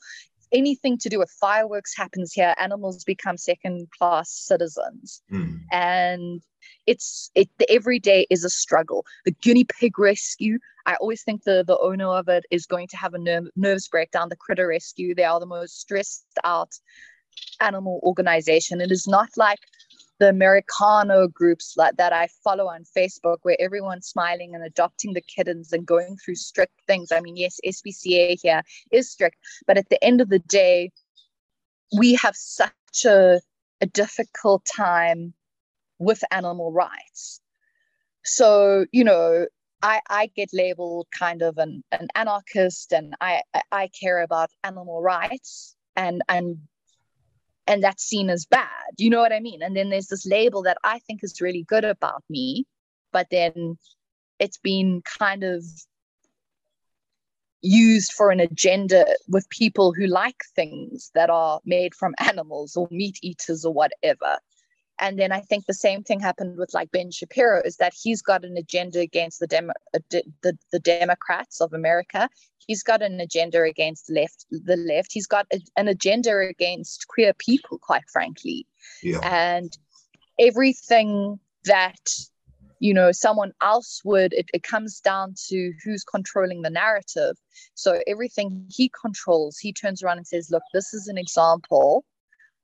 anything 0.52 0.98
to 0.98 1.08
do 1.08 1.18
with 1.18 1.30
fireworks 1.30 1.96
happens 1.96 2.32
here, 2.32 2.54
animals 2.58 3.04
become 3.04 3.36
second 3.36 3.88
class 3.96 4.30
citizens. 4.30 5.22
Mm. 5.30 5.60
And 5.70 6.42
it's 6.86 7.30
it 7.34 7.48
every 7.68 7.98
day 7.98 8.26
is 8.30 8.44
a 8.44 8.50
struggle. 8.50 9.04
The 9.24 9.32
guinea 9.32 9.64
pig 9.64 9.98
rescue, 9.98 10.58
I 10.86 10.94
always 10.96 11.22
think 11.22 11.44
the 11.44 11.64
the 11.66 11.78
owner 11.78 12.08
of 12.08 12.28
it 12.28 12.44
is 12.50 12.66
going 12.66 12.88
to 12.88 12.96
have 12.96 13.14
a 13.14 13.18
nerve, 13.18 13.44
nerves 13.56 13.88
breakdown. 13.88 14.28
The 14.28 14.36
critter 14.36 14.68
rescue, 14.68 15.14
they 15.14 15.24
are 15.24 15.40
the 15.40 15.46
most 15.46 15.80
stressed 15.80 16.26
out 16.44 16.72
animal 17.60 18.00
organization. 18.02 18.80
It 18.80 18.92
is 18.92 19.06
not 19.06 19.28
like 19.36 19.60
the 20.20 20.28
Americano 20.28 21.28
groups 21.28 21.74
like, 21.76 21.96
that 21.96 22.12
I 22.12 22.28
follow 22.42 22.68
on 22.68 22.84
Facebook, 22.96 23.38
where 23.42 23.56
everyone's 23.60 24.06
smiling 24.06 24.54
and 24.54 24.64
adopting 24.64 25.12
the 25.12 25.20
kittens 25.20 25.72
and 25.72 25.84
going 25.84 26.16
through 26.16 26.36
strict 26.36 26.74
things. 26.86 27.10
I 27.10 27.20
mean, 27.20 27.36
yes, 27.36 27.58
SPCA 27.66 28.38
here 28.40 28.62
is 28.92 29.10
strict, 29.10 29.36
but 29.66 29.76
at 29.76 29.88
the 29.88 30.02
end 30.02 30.20
of 30.20 30.28
the 30.28 30.38
day, 30.38 30.92
we 31.96 32.14
have 32.14 32.36
such 32.36 33.04
a, 33.04 33.40
a 33.80 33.86
difficult 33.86 34.64
time 34.64 35.34
with 35.98 36.22
animal 36.30 36.72
rights. 36.72 37.40
So, 38.24 38.86
you 38.92 39.04
know, 39.04 39.46
I, 39.82 40.00
I 40.08 40.26
get 40.34 40.48
labeled 40.52 41.08
kind 41.16 41.42
of 41.42 41.58
an, 41.58 41.84
an 41.92 42.08
anarchist 42.14 42.92
and 42.92 43.14
I, 43.20 43.42
I 43.70 43.88
care 43.88 44.22
about 44.22 44.50
animal 44.62 45.02
rights 45.02 45.76
and, 45.94 46.22
and 46.28 46.58
and 47.66 47.82
that's 47.82 48.04
seen 48.04 48.30
as 48.30 48.46
bad. 48.46 48.68
You 48.98 49.10
know 49.10 49.20
what 49.20 49.32
I 49.32 49.40
mean? 49.40 49.62
And 49.62 49.76
then 49.76 49.90
there's 49.90 50.08
this 50.08 50.26
label 50.26 50.62
that 50.62 50.78
I 50.84 50.98
think 51.00 51.20
is 51.22 51.40
really 51.40 51.64
good 51.64 51.84
about 51.84 52.22
me, 52.28 52.66
but 53.12 53.28
then 53.30 53.78
it's 54.38 54.58
been 54.58 55.02
kind 55.18 55.44
of 55.44 55.64
used 57.62 58.12
for 58.12 58.30
an 58.30 58.40
agenda 58.40 59.06
with 59.26 59.48
people 59.48 59.92
who 59.92 60.06
like 60.06 60.44
things 60.54 61.10
that 61.14 61.30
are 61.30 61.60
made 61.64 61.94
from 61.94 62.14
animals 62.20 62.76
or 62.76 62.88
meat 62.90 63.18
eaters 63.22 63.64
or 63.64 63.72
whatever. 63.72 64.38
And 65.00 65.18
then 65.18 65.32
I 65.32 65.40
think 65.40 65.66
the 65.66 65.74
same 65.74 66.04
thing 66.04 66.20
happened 66.20 66.56
with 66.56 66.72
like 66.72 66.92
Ben 66.92 67.10
Shapiro 67.10 67.60
is 67.64 67.78
that 67.78 67.94
he's 68.00 68.22
got 68.22 68.44
an 68.44 68.56
agenda 68.56 69.00
against 69.00 69.40
the, 69.40 69.48
Demo- 69.48 69.72
uh, 69.92 69.98
the, 70.10 70.56
the 70.70 70.78
Democrats 70.78 71.60
of 71.60 71.72
America. 71.72 72.28
He's 72.66 72.82
got 72.82 73.02
an 73.02 73.20
agenda 73.20 73.62
against 73.62 74.10
left 74.10 74.46
the 74.50 74.76
left. 74.76 75.12
He's 75.12 75.26
got 75.26 75.46
a, 75.52 75.60
an 75.76 75.88
agenda 75.88 76.38
against 76.38 77.06
queer 77.08 77.32
people 77.34 77.78
quite 77.78 78.08
frankly. 78.10 78.66
Yeah. 79.02 79.20
and 79.22 79.76
everything 80.38 81.38
that 81.64 82.00
you 82.80 82.92
know 82.92 83.12
someone 83.12 83.52
else 83.62 84.02
would 84.04 84.32
it, 84.34 84.46
it 84.52 84.62
comes 84.62 85.00
down 85.00 85.34
to 85.48 85.72
who's 85.84 86.04
controlling 86.04 86.62
the 86.62 86.70
narrative. 86.70 87.36
So 87.74 88.00
everything 88.06 88.66
he 88.70 88.90
controls 89.00 89.58
he 89.58 89.72
turns 89.72 90.02
around 90.02 90.18
and 90.18 90.26
says 90.26 90.50
look 90.50 90.62
this 90.72 90.92
is 90.92 91.08
an 91.08 91.18
example 91.18 92.04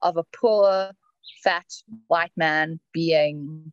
of 0.03 0.17
a 0.17 0.25
poor 0.35 0.91
fat 1.43 1.67
white 2.09 2.33
man 2.37 2.81
being 2.93 3.73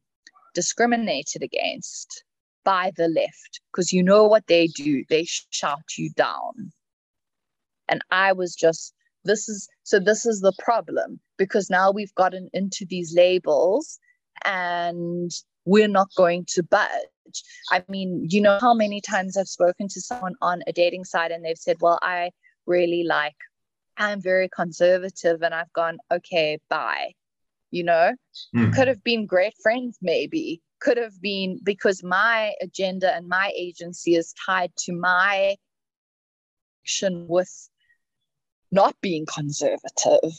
discriminated 0.53 1.43
against 1.43 2.23
by 2.67 2.91
the 2.97 3.08
left 3.08 3.62
because 3.71 3.93
you 3.93 4.03
know 4.03 4.25
what 4.25 4.45
they 4.47 4.67
do 4.67 5.06
they 5.10 5.25
shout 5.51 5.97
you 5.97 6.10
down. 6.17 6.73
And 7.88 8.01
i 8.12 8.34
was 8.34 8.53
just 8.56 8.93
this 9.23 9.47
is 9.47 9.69
so 9.84 9.99
this 9.99 10.25
is 10.25 10.41
the 10.41 10.51
problem 10.60 11.19
because 11.38 11.69
now 11.69 11.91
we've 11.91 12.13
gotten 12.15 12.49
into 12.51 12.86
these 12.89 13.15
labels 13.15 13.99
and 14.43 15.32
we're 15.63 15.95
not 15.99 16.10
going 16.15 16.43
to 16.56 16.62
budge. 16.62 17.39
I 17.71 17.86
mean 17.88 18.27
you 18.30 18.41
know 18.41 18.58
how 18.60 18.73
many 18.73 18.99
times 18.99 19.38
i've 19.38 19.56
spoken 19.60 19.88
to 19.88 20.01
someone 20.01 20.36
on 20.41 20.62
a 20.67 20.73
dating 20.73 21.06
site 21.06 21.32
and 21.32 21.45
they've 21.45 21.65
said 21.67 21.77
well 21.80 21.99
i 22.01 22.32
really 22.65 23.03
like 23.03 23.39
i'm 23.95 24.21
very 24.21 24.49
conservative 24.62 25.41
and 25.41 25.53
i've 25.53 25.71
gone 25.71 25.97
okay 26.12 26.60
bye 26.69 27.12
you 27.71 27.84
know? 27.84 28.13
Mm. 28.56 28.73
could 28.73 28.88
have 28.88 29.03
been 29.03 29.25
great 29.25 29.56
friends 29.62 29.97
maybe 30.01 30.62
could 30.79 30.97
have 30.97 31.19
been 31.21 31.59
because 31.63 32.03
my 32.03 32.53
agenda 32.61 33.13
and 33.13 33.27
my 33.27 33.51
agency 33.55 34.15
is 34.15 34.33
tied 34.45 34.71
to 34.77 34.93
my 34.93 35.55
action 36.83 37.27
with 37.27 37.69
not 38.71 38.95
being 39.01 39.25
conservative. 39.25 40.31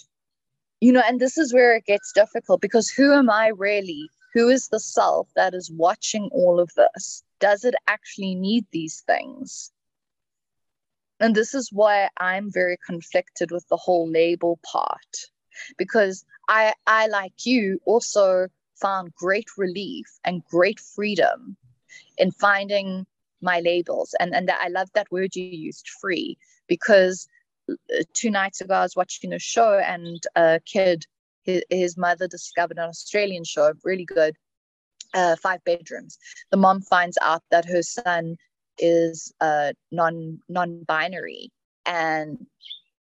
You 0.81 0.93
know 0.93 1.03
and 1.07 1.19
this 1.19 1.39
is 1.39 1.53
where 1.53 1.75
it 1.75 1.87
gets 1.87 2.13
difficult 2.13 2.61
because 2.61 2.89
who 2.89 3.13
am 3.13 3.31
i 3.31 3.49
really? 3.49 4.09
Who 4.35 4.49
is 4.49 4.69
the 4.69 4.81
self 4.81 5.29
that 5.35 5.55
is 5.55 5.71
watching 5.71 6.29
all 6.33 6.61
of 6.61 6.71
this? 6.77 7.25
Does 7.41 7.65
it 7.65 7.75
actually 7.87 8.35
need 8.35 8.67
these 8.71 9.03
things? 9.07 9.73
And 11.21 11.35
this 11.35 11.53
is 11.53 11.71
why 11.73 12.09
i'm 12.19 12.53
very 12.53 12.79
conflicted 12.87 13.51
with 13.51 13.67
the 13.69 13.77
whole 13.77 14.09
label 14.09 14.61
part 14.63 15.17
because 15.77 16.25
i 16.49 16.73
i 16.87 17.09
like 17.09 17.45
you 17.45 17.81
also 17.85 18.49
found 18.81 19.15
great 19.15 19.49
relief 19.57 20.07
and 20.25 20.45
great 20.45 20.81
freedom 20.81 21.57
in 22.17 22.31
finding 22.31 23.07
my 23.41 23.61
labels. 23.61 24.15
And 24.21 24.35
and 24.35 24.49
that 24.49 24.61
i 24.63 24.69
love 24.69 24.89
that 24.95 25.11
word 25.13 25.37
you 25.37 25.45
used 25.45 25.89
free 26.01 26.37
because 26.67 27.29
uh, 27.71 27.75
two 28.15 28.31
nights 28.31 28.61
ago 28.61 28.75
i 28.75 28.83
was 28.83 28.97
watching 28.97 29.33
a 29.33 29.39
show 29.39 29.79
and 29.79 30.23
a 30.37 30.61
kid 30.65 31.05
his, 31.43 31.63
his 31.71 31.97
mother 31.97 32.27
discovered 32.27 32.79
an 32.79 32.89
australian 32.89 33.45
show 33.45 33.73
really 33.85 34.05
good 34.05 34.35
uh, 35.15 35.37
five 35.37 35.63
bedrooms. 35.65 36.19
The 36.51 36.57
mom 36.57 36.81
finds 36.81 37.19
out 37.23 37.43
that 37.51 37.65
her 37.67 37.83
son 37.83 38.37
is 38.79 39.33
uh, 39.41 39.73
non 39.91 40.41
non-binary 40.49 41.51
and 41.85 42.47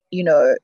you 0.10 0.24
know 0.24 0.56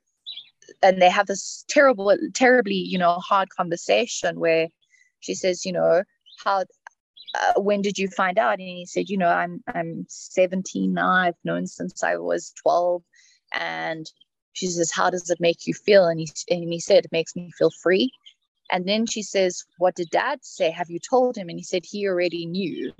and 0.82 1.02
they 1.02 1.10
have 1.10 1.28
this 1.28 1.66
terrible 1.68 2.18
terribly 2.34 2.76
you 2.76 2.98
know 2.98 3.16
hard 3.16 3.50
conversation 3.50 4.40
where 4.40 4.70
she 5.24 5.36
says 5.36 5.66
you 5.66 5.72
know 5.72 6.04
how 6.44 6.64
uh, 7.36 7.60
when 7.60 7.82
did 7.82 7.98
you 7.98 8.08
find 8.10 8.38
out? 8.38 8.60
And 8.60 8.68
he 8.68 8.86
said 8.86 9.10
you 9.10 9.18
know 9.18 9.30
i'm 9.30 9.64
i'm 9.74 10.06
17 10.10 10.94
now 10.94 11.10
i've 11.10 11.36
known 11.44 11.68
since 11.68 12.04
i 12.04 12.16
was 12.16 12.54
12 12.62 13.02
and 13.54 14.12
she 14.54 14.68
says 14.68 14.92
how 14.92 15.10
does 15.10 15.30
it 15.30 15.40
make 15.40 15.66
you 15.66 15.74
feel? 15.74 16.06
And 16.06 16.20
he, 16.20 16.30
and 16.50 16.72
he 16.72 16.80
said 16.80 17.06
it 17.06 17.12
makes 17.12 17.36
me 17.36 17.52
feel 17.58 17.72
free. 17.82 18.12
And 18.72 18.88
then 18.88 19.06
she 19.08 19.24
says 19.24 19.64
what 19.78 19.96
did 19.96 20.10
dad 20.12 20.40
say? 20.44 20.70
Have 20.72 20.90
you 20.90 21.00
told 21.00 21.36
him? 21.36 21.50
And 21.50 21.58
he 21.58 21.64
said 21.64 21.84
he 21.86 22.08
already 22.08 22.46
knew. 22.46 22.94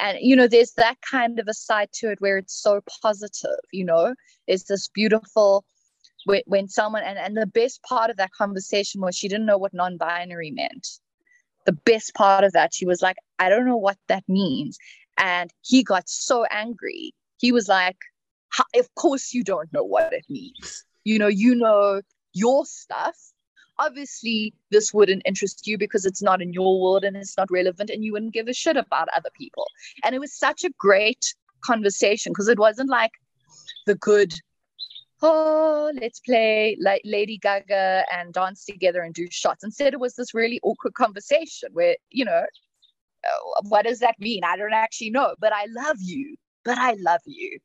And 0.00 0.18
you 0.20 0.34
know 0.34 0.48
there's 0.48 0.72
that 0.72 0.96
kind 1.08 1.38
of 1.38 1.46
a 1.48 1.54
side 1.54 1.90
to 1.94 2.10
it 2.10 2.20
where 2.20 2.38
it's 2.38 2.60
so 2.60 2.82
positive 3.02 3.58
you 3.72 3.84
know? 3.84 4.14
It's 4.46 4.64
this 4.64 4.88
beautiful 4.88 5.64
when, 6.24 6.42
when 6.46 6.68
someone 6.68 7.02
and, 7.04 7.18
and 7.18 7.36
the 7.36 7.46
best 7.46 7.82
part 7.82 8.10
of 8.10 8.16
that 8.16 8.32
conversation 8.32 9.00
was 9.00 9.14
she 9.16 9.28
didn't 9.28 9.46
know 9.46 9.58
what 9.58 9.74
non-binary 9.74 10.50
meant 10.50 10.88
the 11.64 11.72
best 11.72 12.14
part 12.14 12.44
of 12.44 12.52
that 12.52 12.74
she 12.74 12.86
was 12.86 13.00
like 13.02 13.16
i 13.38 13.48
don't 13.48 13.66
know 13.66 13.76
what 13.76 13.98
that 14.08 14.24
means. 14.28 14.78
And 15.16 15.50
he 15.62 15.82
got 15.82 16.08
so 16.08 16.44
angry. 16.50 17.14
He 17.38 17.52
was 17.52 17.68
like 17.68 17.96
of 18.76 18.94
course 18.94 19.34
you 19.34 19.42
don't 19.42 19.72
know 19.72 19.84
what 19.84 20.12
it 20.12 20.24
means. 20.28 20.84
You 21.04 21.18
know 21.18 21.28
you 21.28 21.54
know 21.54 22.02
your 22.32 22.64
stuff. 22.66 23.16
Obviously 23.78 24.54
this 24.70 24.94
wouldn't 24.94 25.22
interest 25.24 25.66
you 25.66 25.76
because 25.78 26.06
it's 26.06 26.22
not 26.22 26.40
in 26.40 26.52
your 26.52 26.80
world 26.80 27.04
and 27.04 27.16
it's 27.16 27.36
not 27.36 27.50
relevant 27.50 27.90
and 27.90 28.04
you 28.04 28.12
wouldn't 28.12 28.32
give 28.32 28.48
a 28.48 28.52
shit 28.52 28.76
about 28.76 29.08
other 29.16 29.30
people. 29.36 29.66
And 30.04 30.14
it 30.14 30.20
was 30.20 30.32
such 30.32 30.64
a 30.64 30.70
great 30.78 31.34
conversation 31.60 32.30
because 32.32 32.48
it 32.48 32.58
wasn't 32.58 32.90
like 32.90 33.12
the 33.86 33.96
good 33.96 34.32
oh 35.22 35.92
let's 36.00 36.20
play 36.20 36.76
like 36.80 37.02
lady 37.04 37.38
gaga 37.38 38.04
and 38.12 38.32
dance 38.32 38.64
together 38.64 39.02
and 39.02 39.14
do 39.14 39.28
shots. 39.30 39.64
Instead 39.64 39.94
it 39.94 40.00
was 40.00 40.14
this 40.14 40.34
really 40.34 40.60
awkward 40.62 40.94
conversation 40.94 41.68
where 41.72 41.96
you 42.10 42.24
know 42.24 42.44
uh, 43.24 43.62
what 43.68 43.84
does 43.84 44.00
that 44.00 44.16
mean? 44.18 44.44
I 44.44 44.56
don't 44.56 44.72
actually 44.72 45.10
know 45.10 45.34
but 45.38 45.52
i 45.52 45.66
love 45.70 45.96
you 46.00 46.36
but 46.64 46.78
i 46.78 46.94
love 46.94 47.20
you. 47.26 47.58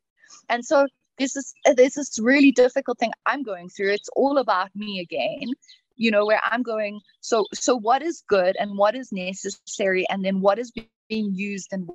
And 0.50 0.66
so 0.66 0.88
this 1.18 1.36
is 1.36 1.54
this 1.76 1.98
is 1.98 2.20
really 2.22 2.52
difficult 2.52 3.00
thing 3.00 3.12
i'm 3.26 3.44
going 3.44 3.70
through. 3.70 3.92
It's 3.92 4.10
all 4.16 4.38
about 4.38 4.70
me 4.76 5.00
again 5.00 5.54
you 6.00 6.10
know 6.10 6.26
where 6.26 6.42
i'm 6.46 6.64
going 6.64 7.00
so 7.20 7.46
so 7.54 7.76
what 7.76 8.02
is 8.02 8.24
good 8.28 8.56
and 8.58 8.78
what 8.78 8.96
is 8.96 9.12
necessary 9.12 10.08
and 10.10 10.26
then 10.26 10.40
what 10.40 10.58
is 10.58 10.72
being 11.10 11.36
used 11.36 11.68
and 11.72 11.90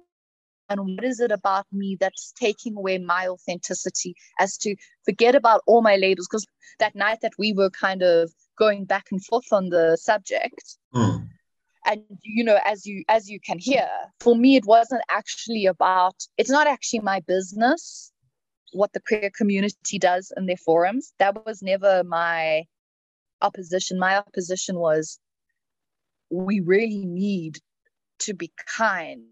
and 0.69 0.81
what 0.81 1.05
is 1.05 1.21
it 1.21 1.31
about 1.31 1.67
me 1.73 1.97
that's 1.99 2.33
taking 2.39 2.77
away 2.77 2.99
my 2.99 3.29
authenticity 3.29 4.15
as 4.39 4.57
to 4.59 4.77
forget 5.05 5.35
about 5.35 5.63
all 5.67 5.83
my 5.83 5.97
labels? 5.97 6.27
Because 6.31 6.47
that 6.79 6.95
night 6.95 7.19
that 7.23 7.33
we 7.39 7.53
were 7.53 7.71
kind 7.71 8.03
of 8.03 8.33
going 8.59 8.85
back 8.85 9.07
and 9.11 9.25
forth 9.25 9.53
on 9.53 9.69
the 9.69 9.97
subject 9.97 10.77
Mm. 10.95 11.29
and 11.87 12.03
you 12.23 12.45
know 12.45 12.59
as 12.65 12.87
you 12.87 13.03
as 13.09 13.29
you 13.29 13.41
can 13.41 13.59
hear 13.59 13.89
for 14.21 14.37
me 14.37 14.55
it 14.55 14.65
wasn't 14.65 15.03
actually 15.11 15.67
about 15.67 16.15
it's 16.39 16.51
not 16.51 16.69
actually 16.69 17.01
my 17.01 17.19
business 17.27 18.13
what 18.75 18.93
the 18.93 19.01
queer 19.01 19.31
community 19.35 19.99
does 19.99 20.33
in 20.37 20.47
their 20.47 20.57
forums. 20.57 21.13
That 21.19 21.47
was 21.47 21.63
never 21.63 22.05
my 22.05 22.65
opposition. 23.41 23.99
My 23.99 24.17
opposition 24.17 24.79
was 24.79 25.19
we 26.31 26.61
really 26.61 27.05
need 27.07 27.59
to 28.21 28.35
be 28.35 28.51
kind 28.77 29.23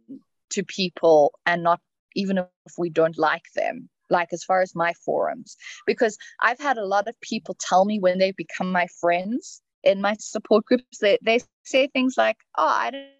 to 0.52 0.64
people 0.64 1.32
and 1.46 1.62
not 1.62 1.80
even 2.14 2.38
if 2.38 2.72
we 2.78 2.90
don't 2.90 3.18
like 3.18 3.44
them 3.54 3.88
like 4.10 4.28
as 4.32 4.44
far 4.44 4.60
as 4.60 4.74
my 4.74 4.92
forums. 5.04 5.56
Because 5.86 6.16
i've 6.40 6.60
had 6.60 6.78
a 6.78 6.86
lot 6.86 7.08
of 7.08 7.20
people 7.20 7.56
tell 7.58 7.84
me 7.84 7.98
when 7.98 8.18
they 8.18 8.32
become 8.32 8.70
my 8.70 8.86
friends 9.00 9.62
in 9.82 10.00
my 10.00 10.14
support 10.20 10.64
groups 10.64 10.98
they, 11.00 11.18
they 11.24 11.40
say 11.64 11.88
things 11.88 12.14
like 12.16 12.36
oh 12.56 12.66
i 12.66 12.90
didn't 12.90 13.10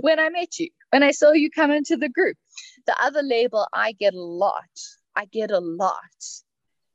when 0.02 0.20
i 0.20 0.28
met 0.28 0.58
you 0.58 0.68
when 0.90 1.02
i 1.02 1.10
saw 1.10 1.32
you 1.32 1.50
come 1.50 1.70
into 1.70 1.96
the 1.96 2.08
group. 2.08 2.36
The 2.86 2.96
other 3.02 3.22
label 3.22 3.66
i 3.72 3.92
get 3.92 4.14
a 4.14 4.20
lot 4.20 4.74
i 5.16 5.24
get 5.26 5.50
a 5.50 5.60
lot 5.60 6.22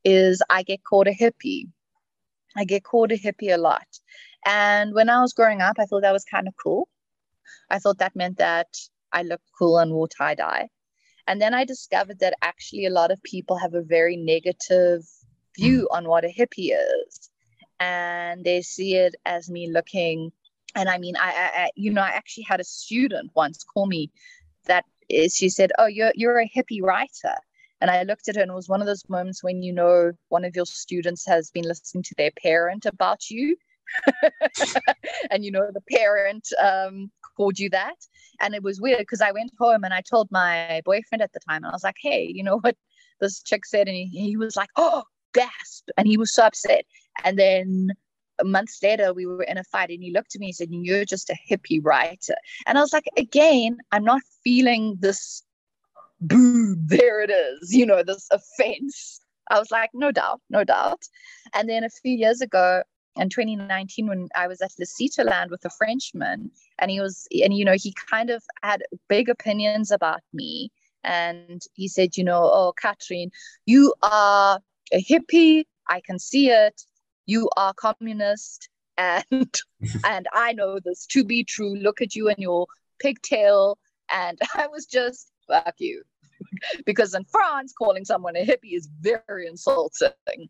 is 0.04 0.42
i 0.50 0.64
get 0.64 0.84
called 0.84 1.08
a 1.08 1.14
hippie. 1.14 1.70
I 2.56 2.66
get 2.66 2.84
called 2.84 3.12
a 3.12 3.18
hippie 3.18 3.54
a 3.54 3.58
lot. 3.58 3.88
And 4.46 4.94
when 4.94 5.10
i 5.10 5.20
was 5.22 5.34
growing 5.34 5.62
up 5.62 5.78
i 5.80 5.86
thought 5.86 6.02
that 6.04 6.14
was 6.14 6.26
kind 6.26 6.48
of 6.48 6.54
cool 6.62 6.88
I 7.70 7.80
thought 7.80 8.00
that 8.00 8.16
meant 8.16 8.38
that 8.38 8.68
I 9.12 9.24
looked 9.24 9.50
cool 9.58 9.78
and 9.78 9.92
wore 9.92 10.08
tie 10.08 10.36
dye. 10.36 10.70
And 11.28 11.42
then 11.42 11.54
I 11.54 11.64
discovered 11.64 12.20
that 12.20 12.36
actually 12.42 12.86
a 12.86 12.90
lot 12.92 13.12
of 13.12 13.24
people 13.24 13.58
have 13.58 13.74
a 13.74 13.82
very 13.82 14.18
negative 14.18 15.04
view 15.56 15.88
on 15.92 16.08
what 16.08 16.26
a 16.26 16.28
hippie 16.28 16.72
is. 16.74 17.30
And 17.80 18.44
they 18.44 18.62
see 18.62 18.96
it 18.96 19.16
as 19.26 19.50
me 19.50 19.72
looking. 19.72 20.32
And 20.76 20.90
I 20.90 20.98
mean, 20.98 21.16
I, 21.16 21.30
I, 21.30 21.62
I 21.64 21.70
you 21.76 21.92
know, 21.92 22.02
I 22.02 22.10
actually 22.10 22.46
had 22.50 22.60
a 22.60 22.66
student 22.66 23.32
once 23.36 23.64
call 23.64 23.86
me 23.86 24.12
that 24.66 24.86
is, 25.10 25.36
she 25.36 25.50
said, 25.50 25.72
Oh, 25.78 25.86
you're, 25.86 26.12
you're 26.16 26.40
a 26.40 26.50
hippie 26.50 26.82
writer. 26.82 27.36
And 27.82 27.92
I 27.92 28.04
looked 28.04 28.30
at 28.30 28.36
her 28.36 28.42
and 28.42 28.52
it 28.52 28.56
was 28.56 28.70
one 28.70 28.82
of 28.82 28.88
those 28.88 29.04
moments 29.10 29.44
when 29.44 29.62
you 29.62 29.74
know 29.74 30.14
one 30.30 30.46
of 30.46 30.56
your 30.56 30.66
students 30.66 31.26
has 31.26 31.52
been 31.52 31.66
listening 31.66 32.04
to 32.04 32.16
their 32.18 32.32
parent 32.42 32.86
about 32.86 33.30
you. 33.30 33.58
and 35.32 35.44
you 35.44 35.52
know 35.52 35.70
the 35.74 35.84
parent 35.92 36.48
um, 36.62 37.12
called 37.36 37.60
you 37.60 37.70
that? 37.72 37.96
And 38.40 38.56
it 38.56 38.64
was 38.64 38.82
weird 38.82 39.00
because 39.00 39.22
i 39.22 39.32
went 39.32 39.52
home 39.60 39.84
and 39.84 39.94
i 39.94 40.02
told 40.02 40.28
my 40.32 40.82
boyfriend 40.86 41.22
at 41.22 41.34
the 41.34 41.40
time 41.48 41.64
and 41.64 41.68
i 41.68 41.72
was 41.72 41.84
like 41.84 41.98
hey 42.02 42.32
you 42.34 42.44
know 42.44 42.60
what 42.60 42.76
this 43.20 43.42
chick 43.42 43.66
said? 43.66 43.88
And 43.88 43.96
he, 43.96 44.06
he 44.08 44.38
was 44.38 44.56
like 44.56 44.70
oh 44.76 45.04
gasp. 45.34 45.90
And 45.98 46.08
he 46.08 46.18
was 46.18 46.34
so 46.34 46.46
upset. 46.46 46.86
And 47.24 47.40
then 47.40 47.90
months 48.44 48.80
later 48.84 49.14
we 49.14 49.26
were 49.26 49.44
in 49.44 49.58
a 49.58 49.64
fight 49.64 49.90
and 49.90 50.04
he 50.04 50.12
looked 50.12 50.36
at 50.36 50.42
me 50.42 50.48
and 50.48 50.56
said 50.56 50.68
you're 50.72 51.06
just 51.06 51.30
a 51.30 51.38
hippie 51.50 51.80
writer. 51.84 52.36
And 52.66 52.78
i 52.78 52.82
was 52.82 52.94
like 52.94 53.08
again 53.18 53.78
i'm 53.92 54.04
not 54.04 54.22
feeling 54.44 54.98
this 55.00 55.44
boom, 56.24 56.78
there 56.88 57.22
it 57.22 57.30
is, 57.30 57.74
you 57.74 57.86
know, 57.86 58.02
this 58.04 58.28
offense. 58.32 59.20
I 59.52 59.60
was 59.60 59.72
like, 59.72 59.90
no 59.94 60.12
doubt, 60.12 60.42
no 60.50 60.64
doubt. 60.64 61.04
And 61.54 61.70
then 61.70 61.84
a 61.84 61.90
few 61.90 62.14
years 62.14 62.42
ago, 62.42 62.84
in 63.16 63.30
2019 63.30 64.08
when 64.08 64.30
I 64.36 64.48
was 64.48 64.62
at 64.62 64.72
Land 65.18 65.52
with 65.52 65.64
a 65.66 65.70
Frenchman 65.70 66.52
and 66.80 66.92
he 66.92 67.00
was 67.00 67.28
and 67.32 67.54
you 67.54 67.66
know 67.66 67.76
he 67.76 67.94
kind 68.10 68.30
of 68.30 68.44
had 68.62 68.84
big 69.08 69.30
opinions 69.30 69.92
about 69.92 70.22
me. 70.34 70.72
And 71.04 71.62
he 71.74 71.88
said 71.88 72.18
you 72.18 72.24
know 72.24 72.44
oh 72.44 72.74
Catherine 72.82 73.32
you 73.66 73.94
are 74.02 74.60
a 74.92 75.04
hippie. 75.04 75.66
I 75.90 76.02
can 76.02 76.20
see 76.20 76.50
it. 76.50 76.82
You 77.26 77.50
are 77.58 77.74
communist. 77.74 78.70
And 78.96 79.52
and 80.06 80.28
I 80.34 80.54
know 80.54 80.78
this 80.80 81.08
to 81.08 81.24
be 81.24 81.44
true. 81.44 81.76
Look 81.76 82.00
at 82.00 82.14
you 82.14 82.30
and 82.30 82.38
your 82.38 82.68
pigtail. 83.00 83.80
And 84.14 84.38
I 84.54 84.68
was 84.68 84.86
just 84.86 85.32
fuck 85.48 85.74
you. 85.80 86.04
Because 86.86 87.16
in 87.16 87.26
France 87.26 87.74
calling 87.76 88.06
someone 88.06 88.36
a 88.36 88.46
hippie 88.46 88.78
is 88.78 88.88
very 89.02 89.48
insulting 89.48 90.48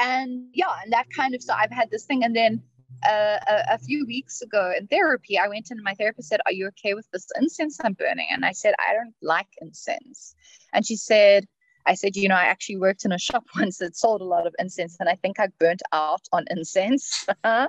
and 0.00 0.46
yeah 0.54 0.72
and 0.82 0.92
that 0.92 1.06
kind 1.14 1.34
of 1.34 1.42
so 1.42 1.52
i've 1.54 1.70
had 1.70 1.90
this 1.90 2.04
thing 2.04 2.24
and 2.24 2.34
then 2.34 2.62
uh, 3.08 3.38
a, 3.48 3.74
a, 3.74 3.78
few 3.78 4.04
weeks 4.04 4.42
ago 4.42 4.72
in 4.76 4.86
therapy 4.88 5.38
i 5.38 5.48
went 5.48 5.70
in 5.70 5.78
and 5.78 5.84
my 5.84 5.94
therapist 5.94 6.28
said 6.28 6.40
are 6.44 6.52
you 6.52 6.66
okay 6.66 6.92
with 6.92 7.06
this 7.12 7.26
incense 7.40 7.78
i'm 7.82 7.94
burning? 7.94 8.26
And 8.30 8.44
i 8.44 8.52
said 8.52 8.74
i 8.78 8.92
don't 8.92 9.14
like 9.22 9.46
incense. 9.60 10.34
And 10.74 10.84
she 10.84 10.96
said 10.96 11.46
i 11.86 11.94
said 11.94 12.16
you 12.16 12.28
know 12.28 12.34
i 12.34 12.44
actually 12.44 12.76
worked 12.76 13.04
in 13.04 13.12
a 13.12 13.18
shop 13.28 13.44
once 13.56 13.78
that 13.78 13.96
sold 13.96 14.20
a 14.20 14.24
lot 14.24 14.46
of 14.46 14.54
incense 14.58 14.96
and 15.00 15.08
i 15.08 15.14
think 15.14 15.38
i 15.38 15.48
burnt 15.58 15.82
out 15.92 16.22
on 16.32 16.44
incense. 16.50 17.26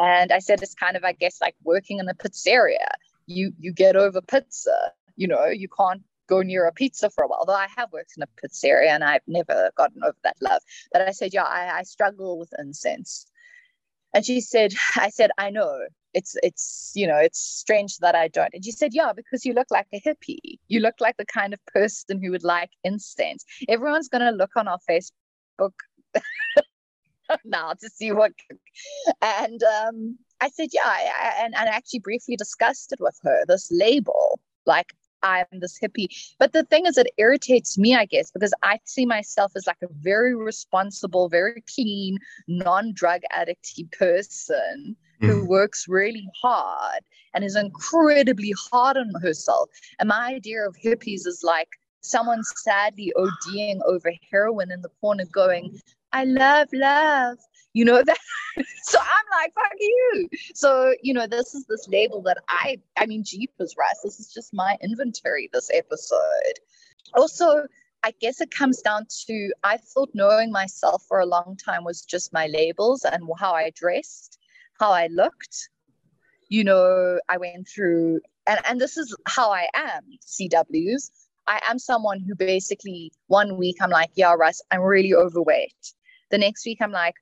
And 0.00 0.30
i 0.30 0.38
said 0.38 0.62
it's 0.62 0.74
kind 0.74 0.96
of 0.96 1.02
i 1.02 1.12
guess 1.12 1.40
like 1.40 1.56
working 1.64 1.98
in 1.98 2.08
a 2.08 2.14
pizzeria. 2.14 2.86
You 3.26 3.52
you 3.58 3.72
get 3.72 3.96
over 3.96 4.20
pizza 4.20 4.92
you 5.16 5.26
know 5.26 5.46
you 5.46 5.68
can't 5.68 6.02
go 6.28 6.42
near 6.42 6.66
a 6.66 6.72
pizza 6.72 7.10
for 7.10 7.24
a 7.24 7.28
while. 7.28 7.44
Though 7.46 7.54
I 7.54 7.68
have 7.76 7.92
worked 7.92 8.12
in 8.16 8.22
a 8.22 8.26
pizzeria 8.40 8.88
and 8.88 9.02
I've 9.02 9.26
never 9.26 9.70
gotten 9.76 10.02
over 10.04 10.16
that 10.24 10.36
love. 10.40 10.62
But 10.92 11.02
I 11.02 11.12
said, 11.12 11.32
yeah, 11.32 11.44
I, 11.44 11.78
I 11.78 11.82
struggle 11.82 12.38
with 12.38 12.52
incense. 12.58 13.26
And 14.14 14.24
she 14.24 14.40
said, 14.40 14.74
I 14.96 15.10
said, 15.10 15.30
I 15.38 15.50
know 15.50 15.80
it's 16.14 16.36
it's 16.42 16.92
you 16.94 17.06
know 17.06 17.18
it's 17.18 17.38
strange 17.38 17.98
that 17.98 18.14
I 18.14 18.28
don't. 18.28 18.54
And 18.54 18.64
she 18.64 18.72
said, 18.72 18.94
yeah, 18.94 19.12
because 19.14 19.44
you 19.44 19.52
look 19.52 19.70
like 19.70 19.86
a 19.92 20.00
hippie. 20.00 20.58
You 20.68 20.80
look 20.80 20.96
like 21.00 21.16
the 21.16 21.26
kind 21.26 21.52
of 21.52 21.64
person 21.66 22.22
who 22.22 22.30
would 22.30 22.44
like 22.44 22.70
incense. 22.84 23.44
Everyone's 23.68 24.08
gonna 24.08 24.32
look 24.32 24.56
on 24.56 24.68
our 24.68 24.78
Facebook 24.88 25.72
now 27.44 27.74
to 27.74 27.90
see 27.90 28.12
what. 28.12 28.32
And 29.20 29.62
um, 29.62 30.18
I 30.40 30.48
said, 30.50 30.68
yeah, 30.72 30.86
I, 30.86 31.10
I, 31.20 31.44
and, 31.44 31.54
and 31.54 31.68
I 31.68 31.72
actually 31.72 32.00
briefly 32.00 32.36
discussed 32.36 32.92
it 32.92 33.00
with 33.00 33.18
her. 33.22 33.44
This 33.46 33.68
label, 33.70 34.40
like 34.66 34.94
I'm 35.22 35.46
this 35.52 35.78
hippie. 35.82 36.08
But 36.38 36.52
the 36.52 36.64
thing 36.64 36.86
is, 36.86 36.96
it 36.96 37.08
irritates 37.18 37.78
me, 37.78 37.94
I 37.94 38.04
guess, 38.04 38.30
because 38.30 38.52
I 38.62 38.78
see 38.84 39.06
myself 39.06 39.52
as 39.56 39.66
like 39.66 39.82
a 39.82 39.88
very 40.00 40.34
responsible, 40.34 41.28
very 41.28 41.62
clean, 41.74 42.18
non 42.46 42.92
drug 42.94 43.22
addicty 43.36 43.90
person 43.92 44.96
mm. 45.22 45.28
who 45.28 45.46
works 45.46 45.86
really 45.88 46.28
hard 46.40 47.00
and 47.34 47.44
is 47.44 47.56
incredibly 47.56 48.54
hard 48.70 48.96
on 48.96 49.10
herself. 49.22 49.68
And 49.98 50.08
my 50.08 50.34
idea 50.34 50.66
of 50.66 50.76
hippies 50.76 51.26
is 51.26 51.42
like 51.42 51.68
someone 52.00 52.42
sadly 52.44 53.12
ODing 53.16 53.80
over 53.86 54.12
heroin 54.30 54.70
in 54.70 54.82
the 54.82 54.90
corner 55.00 55.24
going, 55.32 55.78
I 56.12 56.24
love 56.24 56.68
love 56.72 57.38
you 57.74 57.84
know 57.84 58.02
that 58.04 58.18
so 58.82 58.98
i'm 58.98 59.40
like 59.40 59.54
fuck 59.54 59.72
you. 59.78 60.28
So 60.54 60.94
you 61.02 61.14
know 61.14 61.26
this 61.26 61.54
is 61.54 61.64
this 61.66 61.88
label 61.88 62.22
that 62.22 62.38
i 62.48 62.78
i 62.96 63.06
mean 63.06 63.22
jeepers 63.24 63.74
rice 63.78 64.00
this 64.02 64.20
is 64.20 64.32
just 64.32 64.54
my 64.54 64.76
inventory 64.82 65.48
this 65.52 65.70
episode. 65.72 66.54
Also 67.14 67.66
i 68.04 68.12
guess 68.20 68.40
it 68.40 68.50
comes 68.50 68.80
down 68.82 69.06
to 69.26 69.52
i 69.64 69.76
thought 69.76 70.10
knowing 70.14 70.50
myself 70.52 71.04
for 71.08 71.20
a 71.20 71.26
long 71.26 71.56
time 71.62 71.84
was 71.84 72.02
just 72.02 72.32
my 72.32 72.46
labels 72.46 73.04
and 73.04 73.22
how 73.38 73.52
i 73.52 73.70
dressed 73.74 74.38
how 74.80 74.90
i 74.90 75.06
looked. 75.08 75.70
You 76.48 76.64
know 76.64 77.18
i 77.28 77.36
went 77.36 77.68
through 77.68 78.20
and 78.46 78.60
and 78.68 78.80
this 78.80 78.96
is 78.96 79.14
how 79.26 79.50
i 79.50 79.68
am 79.74 80.02
cws 80.26 81.10
I 81.48 81.60
am 81.70 81.78
someone 81.78 82.20
who 82.20 82.34
basically 82.34 83.10
one 83.26 83.56
week 83.56 83.76
I'm 83.80 83.88
like, 83.88 84.10
yeah, 84.14 84.34
Russ, 84.34 84.60
I'm 84.70 84.82
really 84.82 85.14
overweight. 85.14 85.94
The 86.30 86.36
next 86.36 86.66
week 86.66 86.76
I'm 86.82 86.92
like, 86.92 87.14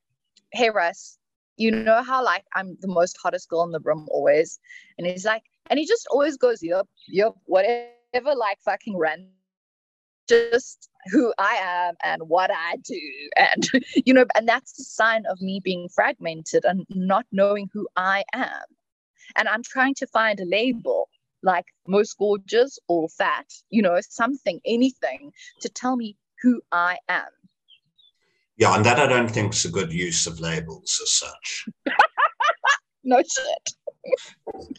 hey 0.52 0.70
Russ, 0.70 1.18
you 1.56 1.70
know 1.70 2.02
how 2.02 2.24
like 2.24 2.44
I'm 2.54 2.76
the 2.80 2.88
most 2.88 3.16
hottest 3.22 3.48
girl 3.48 3.64
in 3.64 3.72
the 3.72 3.80
room 3.80 4.06
always? 4.10 4.58
And 4.98 5.06
he's 5.06 5.24
like, 5.24 5.42
and 5.70 5.78
he 5.78 5.86
just 5.86 6.06
always 6.10 6.36
goes, 6.36 6.62
yep, 6.62 6.86
yep, 7.08 7.32
whatever, 7.44 8.34
like 8.34 8.58
fucking 8.64 8.96
run. 8.96 9.28
Just 10.28 10.88
who 11.12 11.32
I 11.38 11.54
am 11.60 11.94
and 12.02 12.22
what 12.28 12.50
I 12.50 12.76
do. 12.84 13.00
And, 13.38 13.84
you 14.04 14.12
know, 14.12 14.24
and 14.34 14.48
that's 14.48 14.72
the 14.72 14.84
sign 14.84 15.24
of 15.26 15.40
me 15.40 15.60
being 15.62 15.88
fragmented 15.94 16.64
and 16.64 16.84
not 16.88 17.26
knowing 17.30 17.68
who 17.72 17.86
I 17.96 18.24
am. 18.32 18.62
And 19.36 19.48
I'm 19.48 19.62
trying 19.62 19.94
to 19.96 20.06
find 20.06 20.40
a 20.40 20.44
label 20.44 21.08
like 21.42 21.66
most 21.86 22.18
gorgeous 22.18 22.78
or 22.88 23.08
fat, 23.08 23.46
you 23.70 23.82
know, 23.82 23.98
something, 24.00 24.60
anything 24.64 25.32
to 25.60 25.68
tell 25.68 25.96
me 25.96 26.16
who 26.42 26.60
I 26.72 26.98
am. 27.08 27.28
Yeah, 28.56 28.74
and 28.74 28.84
that 28.86 28.98
I 28.98 29.06
don't 29.06 29.30
think 29.30 29.52
is 29.52 29.64
a 29.66 29.70
good 29.70 29.92
use 29.92 30.26
of 30.26 30.40
labels 30.40 30.98
as 31.02 31.12
such. 31.12 31.66
no 33.04 33.18
shit. 33.18 34.76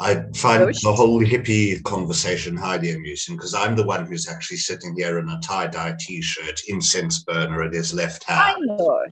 I 0.00 0.22
find 0.34 0.60
no 0.60 0.72
the 0.82 0.92
whole 0.92 1.20
hippie 1.20 1.82
conversation 1.82 2.56
highly 2.56 2.92
amusing 2.92 3.36
because 3.36 3.54
I'm 3.54 3.76
the 3.76 3.84
one 3.84 4.06
who's 4.06 4.28
actually 4.28 4.58
sitting 4.58 4.94
here 4.96 5.18
in 5.18 5.28
a 5.28 5.40
tie 5.40 5.66
dye 5.66 5.96
t 5.98 6.22
shirt, 6.22 6.60
incense 6.68 7.20
burner 7.24 7.62
at 7.62 7.72
his 7.72 7.92
left 7.92 8.24
hand. 8.24 8.56
I 8.56 8.60
know. 8.60 9.06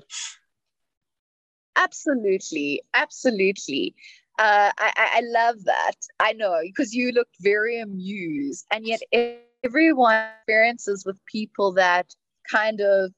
Absolutely. 1.76 2.82
Absolutely. 2.94 3.94
Uh, 4.38 4.70
I, 4.78 4.92
I 4.96 5.22
love 5.24 5.64
that. 5.64 5.94
I 6.20 6.32
know 6.34 6.60
because 6.62 6.94
you 6.94 7.12
look 7.12 7.28
very 7.40 7.80
amused, 7.80 8.66
and 8.70 8.86
yet 8.86 9.00
everyone 9.64 10.26
experiences 10.38 11.04
with 11.06 11.18
people 11.26 11.72
that 11.72 12.14
kind 12.50 12.80
of 12.80 13.12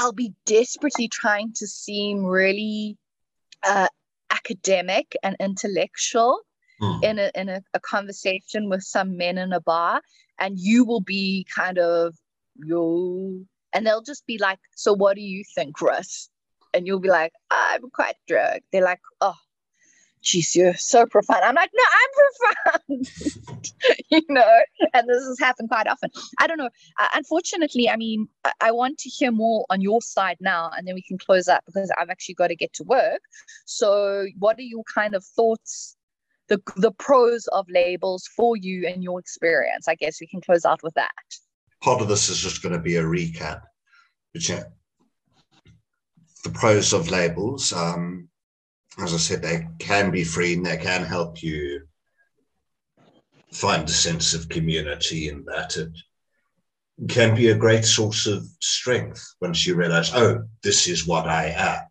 I'll 0.00 0.12
be 0.12 0.32
desperately 0.46 1.08
trying 1.08 1.52
to 1.56 1.66
seem 1.66 2.24
really 2.24 2.96
uh, 3.62 3.88
academic 4.30 5.14
and 5.22 5.36
intellectual 5.38 6.40
mm. 6.80 7.04
in 7.04 7.18
a 7.18 7.30
in 7.34 7.50
a, 7.50 7.60
a, 7.74 7.80
conversation 7.80 8.70
with 8.70 8.82
some 8.82 9.18
men 9.18 9.36
in 9.36 9.52
a 9.52 9.60
bar, 9.60 10.00
and 10.38 10.58
you 10.58 10.86
will 10.86 11.02
be 11.02 11.46
kind 11.54 11.76
of 11.76 12.16
yo, 12.54 13.42
and 13.74 13.86
they'll 13.86 14.00
just 14.00 14.26
be 14.26 14.38
like, 14.38 14.58
"So 14.74 14.94
what 14.94 15.16
do 15.16 15.20
you 15.20 15.44
think, 15.54 15.82
Russ?" 15.82 16.30
And 16.72 16.86
you'll 16.86 17.00
be 17.00 17.10
like, 17.10 17.34
"I'm 17.50 17.90
quite 17.90 18.16
drunk." 18.26 18.62
They're 18.72 18.82
like, 18.82 19.02
"Oh, 19.20 19.36
geez, 20.22 20.54
you're 20.54 20.74
so 20.74 21.06
profound. 21.06 21.44
I'm 21.44 21.54
like, 21.54 21.70
no, 21.74 21.84
I'm 22.00 22.94
profound, 22.94 23.10
you 24.10 24.22
know, 24.28 24.60
and 24.92 25.08
this 25.08 25.24
has 25.26 25.38
happened 25.38 25.68
quite 25.68 25.86
often. 25.86 26.10
I 26.38 26.46
don't 26.46 26.58
know. 26.58 26.70
Uh, 26.98 27.08
unfortunately, 27.14 27.88
I 27.88 27.96
mean, 27.96 28.28
I, 28.44 28.52
I, 28.60 28.70
want 28.72 28.98
to 28.98 29.08
hear 29.08 29.30
more 29.30 29.64
on 29.70 29.80
your 29.80 30.02
side 30.02 30.36
now, 30.40 30.70
and 30.76 30.86
then 30.86 30.94
we 30.94 31.02
can 31.02 31.18
close 31.18 31.48
up 31.48 31.64
because 31.66 31.90
I've 31.98 32.10
actually 32.10 32.34
got 32.34 32.48
to 32.48 32.56
get 32.56 32.72
to 32.74 32.84
work. 32.84 33.20
So, 33.64 34.26
what 34.38 34.58
are 34.58 34.62
your 34.62 34.84
kind 34.84 35.14
of 35.14 35.24
thoughts, 35.24 35.96
the, 36.48 36.60
the 36.76 36.92
pros 36.92 37.46
of 37.48 37.66
labels 37.70 38.28
for 38.36 38.56
you 38.56 38.86
and 38.86 39.02
your 39.02 39.18
experience? 39.18 39.88
I 39.88 39.94
guess 39.94 40.20
we 40.20 40.26
can 40.26 40.40
close 40.40 40.64
out 40.64 40.82
with 40.82 40.94
that. 40.94 41.10
Part 41.82 42.02
of 42.02 42.08
this 42.08 42.28
is 42.28 42.38
just 42.38 42.62
going 42.62 42.74
to 42.74 42.80
be 42.80 42.96
a 42.96 43.02
recap. 43.02 43.62
Yeah, 44.34 44.64
the 46.44 46.50
pros 46.50 46.92
of 46.92 47.10
labels. 47.10 47.72
Um, 47.72 48.29
as 48.98 49.14
I 49.14 49.18
said, 49.18 49.42
they 49.42 49.66
can 49.78 50.10
be 50.10 50.24
free 50.24 50.54
and 50.54 50.66
they 50.66 50.76
can 50.76 51.04
help 51.04 51.42
you 51.42 51.82
find 53.52 53.88
a 53.88 53.92
sense 53.92 54.34
of 54.34 54.48
community 54.48 55.28
in 55.28 55.44
that. 55.44 55.76
It 55.76 55.90
can 57.08 57.34
be 57.34 57.50
a 57.50 57.56
great 57.56 57.84
source 57.84 58.26
of 58.26 58.46
strength 58.60 59.34
once 59.40 59.66
you 59.66 59.74
realize, 59.74 60.14
oh, 60.14 60.44
this 60.62 60.88
is 60.88 61.06
what 61.06 61.26
I 61.26 61.46
am. 61.46 61.82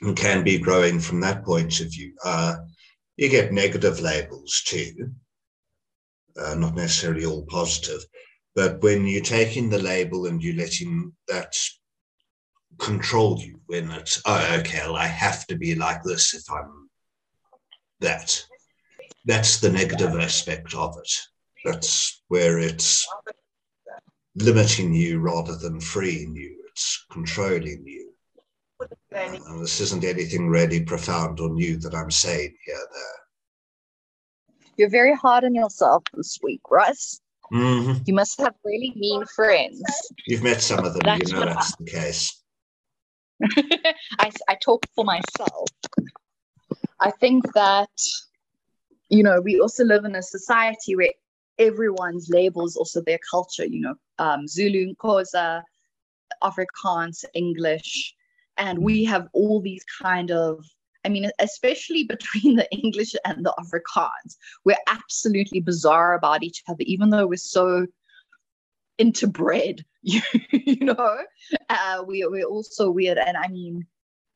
And 0.00 0.16
can 0.16 0.44
be 0.44 0.58
growing 0.58 1.00
from 1.00 1.20
that 1.20 1.44
point 1.44 1.80
of 1.80 1.90
view. 1.90 2.14
Uh, 2.24 2.56
you 3.16 3.28
get 3.28 3.52
negative 3.52 4.00
labels 4.00 4.62
too, 4.64 5.10
uh, 6.40 6.54
not 6.54 6.76
necessarily 6.76 7.24
all 7.24 7.44
positive. 7.46 8.04
But 8.54 8.80
when 8.82 9.06
you're 9.06 9.22
taking 9.22 9.68
the 9.68 9.82
label 9.82 10.26
and 10.26 10.42
you're 10.42 10.54
letting 10.54 11.12
that 11.26 11.54
control 12.78 13.38
you 13.38 13.60
when 13.66 13.90
it's 13.90 14.22
oh 14.26 14.56
okay 14.58 14.80
well, 14.84 14.96
i 14.96 15.06
have 15.06 15.46
to 15.46 15.56
be 15.56 15.74
like 15.74 16.02
this 16.02 16.34
if 16.34 16.44
i'm 16.52 16.88
that 18.00 18.44
that's 19.24 19.58
the 19.58 19.70
negative 19.70 20.14
aspect 20.18 20.74
of 20.74 20.96
it 21.02 21.12
that's 21.64 22.22
where 22.28 22.58
it's 22.58 23.06
limiting 24.36 24.94
you 24.94 25.18
rather 25.18 25.56
than 25.56 25.80
freeing 25.80 26.36
you 26.36 26.56
it's 26.68 27.04
controlling 27.10 27.84
you 27.84 28.12
and 29.12 29.60
this 29.60 29.80
isn't 29.80 30.04
anything 30.04 30.48
really 30.48 30.84
profound 30.84 31.40
or 31.40 31.48
new 31.50 31.76
that 31.78 31.94
i'm 31.94 32.10
saying 32.10 32.54
here 32.64 32.76
there 32.92 33.18
You're 34.76 34.90
very 34.90 35.14
hard 35.16 35.42
on 35.42 35.54
yourself 35.56 36.04
this 36.14 36.38
week, 36.40 36.60
Russ. 36.70 37.20
Mm-hmm. 37.52 38.02
You 38.06 38.14
must 38.14 38.40
have 38.40 38.54
really 38.64 38.92
mean 38.94 39.24
friends. 39.34 39.82
You've 40.28 40.44
met 40.44 40.60
some 40.62 40.84
of 40.84 40.92
them, 40.92 41.00
That's 41.02 41.32
you 41.32 41.38
know 41.38 41.46
that's 41.46 41.74
the 41.76 41.84
case. 41.84 42.44
I, 44.18 44.30
I 44.48 44.54
talk 44.56 44.84
for 44.94 45.04
myself. 45.04 45.68
I 47.00 47.10
think 47.10 47.52
that, 47.54 47.90
you 49.08 49.22
know, 49.22 49.40
we 49.40 49.60
also 49.60 49.84
live 49.84 50.04
in 50.04 50.16
a 50.16 50.22
society 50.22 50.96
where 50.96 51.12
everyone's 51.58 52.28
labels 52.28 52.76
also 52.76 53.02
their 53.02 53.18
culture, 53.30 53.64
you 53.64 53.80
know, 53.80 53.94
um, 54.18 54.46
Zulu, 54.46 54.94
Xhosa, 54.94 55.62
Afrikaans, 56.42 57.24
English, 57.34 58.14
and 58.56 58.78
we 58.78 59.04
have 59.04 59.28
all 59.32 59.60
these 59.60 59.84
kind 60.02 60.30
of 60.30 60.64
I 61.04 61.10
mean, 61.10 61.30
especially 61.38 62.04
between 62.04 62.56
the 62.60 62.70
English 62.72 63.14
and 63.24 63.44
the 63.46 63.54
Afrikaans, 63.58 64.36
we're 64.64 64.76
absolutely 64.88 65.60
bizarre 65.60 66.14
about 66.14 66.42
each 66.42 66.62
other, 66.68 66.82
even 66.82 67.10
though 67.10 67.26
we're 67.26 67.36
so 67.36 67.86
interbred, 68.98 69.84
you, 70.02 70.20
you 70.52 70.84
know. 70.84 71.18
Uh, 71.68 72.04
we, 72.06 72.26
we're 72.26 72.46
also 72.46 72.90
weird. 72.90 73.18
And 73.18 73.36
I 73.36 73.48
mean, 73.48 73.86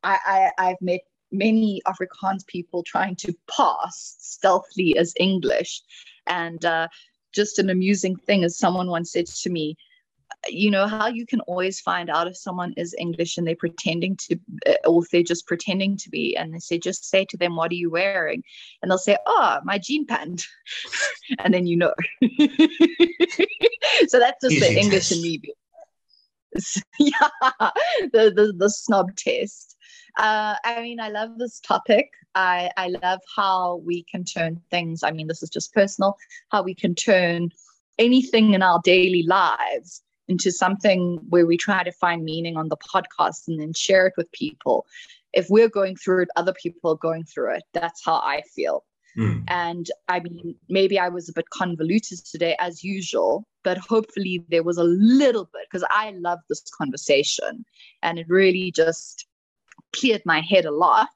I, 0.02 0.50
I, 0.58 0.68
I've 0.68 0.80
met 0.80 1.00
many 1.30 1.80
Afrikaans 1.86 2.46
people 2.46 2.82
trying 2.82 3.16
to 3.16 3.34
pass 3.56 4.16
stealthily 4.18 4.96
as 4.98 5.14
English. 5.18 5.82
And 6.26 6.64
uh, 6.64 6.88
just 7.32 7.58
an 7.58 7.70
amusing 7.70 8.16
thing 8.16 8.42
is 8.42 8.58
someone 8.58 8.88
once 8.88 9.12
said 9.12 9.26
to 9.26 9.50
me, 9.50 9.76
you 10.48 10.70
know 10.70 10.86
how 10.86 11.06
you 11.06 11.26
can 11.26 11.40
always 11.42 11.80
find 11.80 12.10
out 12.10 12.26
if 12.26 12.36
someone 12.36 12.72
is 12.76 12.94
english 12.98 13.36
and 13.36 13.46
they're 13.46 13.56
pretending 13.56 14.16
to 14.16 14.38
uh, 14.66 14.74
or 14.86 15.02
if 15.02 15.10
they're 15.10 15.22
just 15.22 15.46
pretending 15.46 15.96
to 15.96 16.10
be 16.10 16.36
and 16.36 16.54
they 16.54 16.58
say 16.58 16.78
just 16.78 17.08
say 17.08 17.24
to 17.24 17.36
them 17.36 17.56
what 17.56 17.70
are 17.70 17.76
you 17.76 17.90
wearing 17.90 18.42
and 18.80 18.90
they'll 18.90 18.98
say 18.98 19.16
oh 19.26 19.58
my 19.64 19.78
jean 19.78 20.06
pant 20.06 20.46
and 21.38 21.54
then 21.54 21.66
you 21.66 21.76
know 21.76 21.94
so 24.08 24.18
that's 24.18 24.42
just 24.42 24.60
the 24.60 24.76
english 24.78 25.12
in 25.12 25.22
me 25.22 25.40
yeah 26.98 27.28
the, 28.12 28.32
the 28.34 28.54
the 28.56 28.70
snob 28.70 29.14
test 29.16 29.76
uh, 30.18 30.54
I 30.62 30.82
mean, 30.82 31.00
I 31.00 31.08
love 31.08 31.38
this 31.38 31.58
topic. 31.60 32.10
I, 32.34 32.70
I 32.76 32.88
love 32.88 33.20
how 33.34 33.76
we 33.76 34.02
can 34.02 34.24
turn 34.24 34.60
things. 34.70 35.02
I 35.02 35.10
mean, 35.10 35.26
this 35.26 35.42
is 35.42 35.48
just 35.48 35.72
personal, 35.72 36.18
how 36.50 36.62
we 36.62 36.74
can 36.74 36.94
turn 36.94 37.50
anything 37.98 38.54
in 38.54 38.62
our 38.62 38.80
daily 38.84 39.22
lives 39.22 40.02
into 40.28 40.50
something 40.50 41.18
where 41.28 41.46
we 41.46 41.56
try 41.56 41.82
to 41.82 41.92
find 41.92 42.24
meaning 42.24 42.56
on 42.56 42.68
the 42.68 42.76
podcast 42.76 43.48
and 43.48 43.60
then 43.60 43.72
share 43.72 44.06
it 44.06 44.14
with 44.16 44.30
people. 44.32 44.86
If 45.32 45.48
we're 45.50 45.68
going 45.68 45.96
through 45.96 46.22
it, 46.22 46.28
other 46.36 46.52
people 46.52 46.92
are 46.92 46.96
going 46.96 47.24
through 47.24 47.56
it. 47.56 47.62
That's 47.72 48.04
how 48.04 48.14
I 48.14 48.42
feel. 48.54 48.84
Mm. 49.16 49.44
And 49.48 49.86
I 50.08 50.20
mean, 50.20 50.56
maybe 50.68 50.98
I 50.98 51.08
was 51.08 51.28
a 51.28 51.32
bit 51.32 51.50
convoluted 51.50 52.24
today 52.24 52.56
as 52.58 52.82
usual, 52.82 53.46
but 53.62 53.78
hopefully 53.78 54.44
there 54.48 54.62
was 54.62 54.78
a 54.78 54.84
little 54.84 55.44
bit 55.44 55.66
because 55.70 55.86
I 55.90 56.12
love 56.16 56.38
this 56.48 56.62
conversation 56.76 57.64
and 58.02 58.18
it 58.18 58.26
really 58.28 58.70
just 58.70 59.26
cleared 59.92 60.22
my 60.24 60.40
head 60.40 60.64
a 60.64 60.70
lot. 60.70 61.10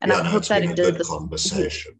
And 0.00 0.10
yeah, 0.10 0.20
I 0.20 0.24
hope 0.24 0.46
that 0.46 0.62
it 0.62 0.76
did 0.76 0.94
this. 0.94 1.08
conversation. 1.08 1.98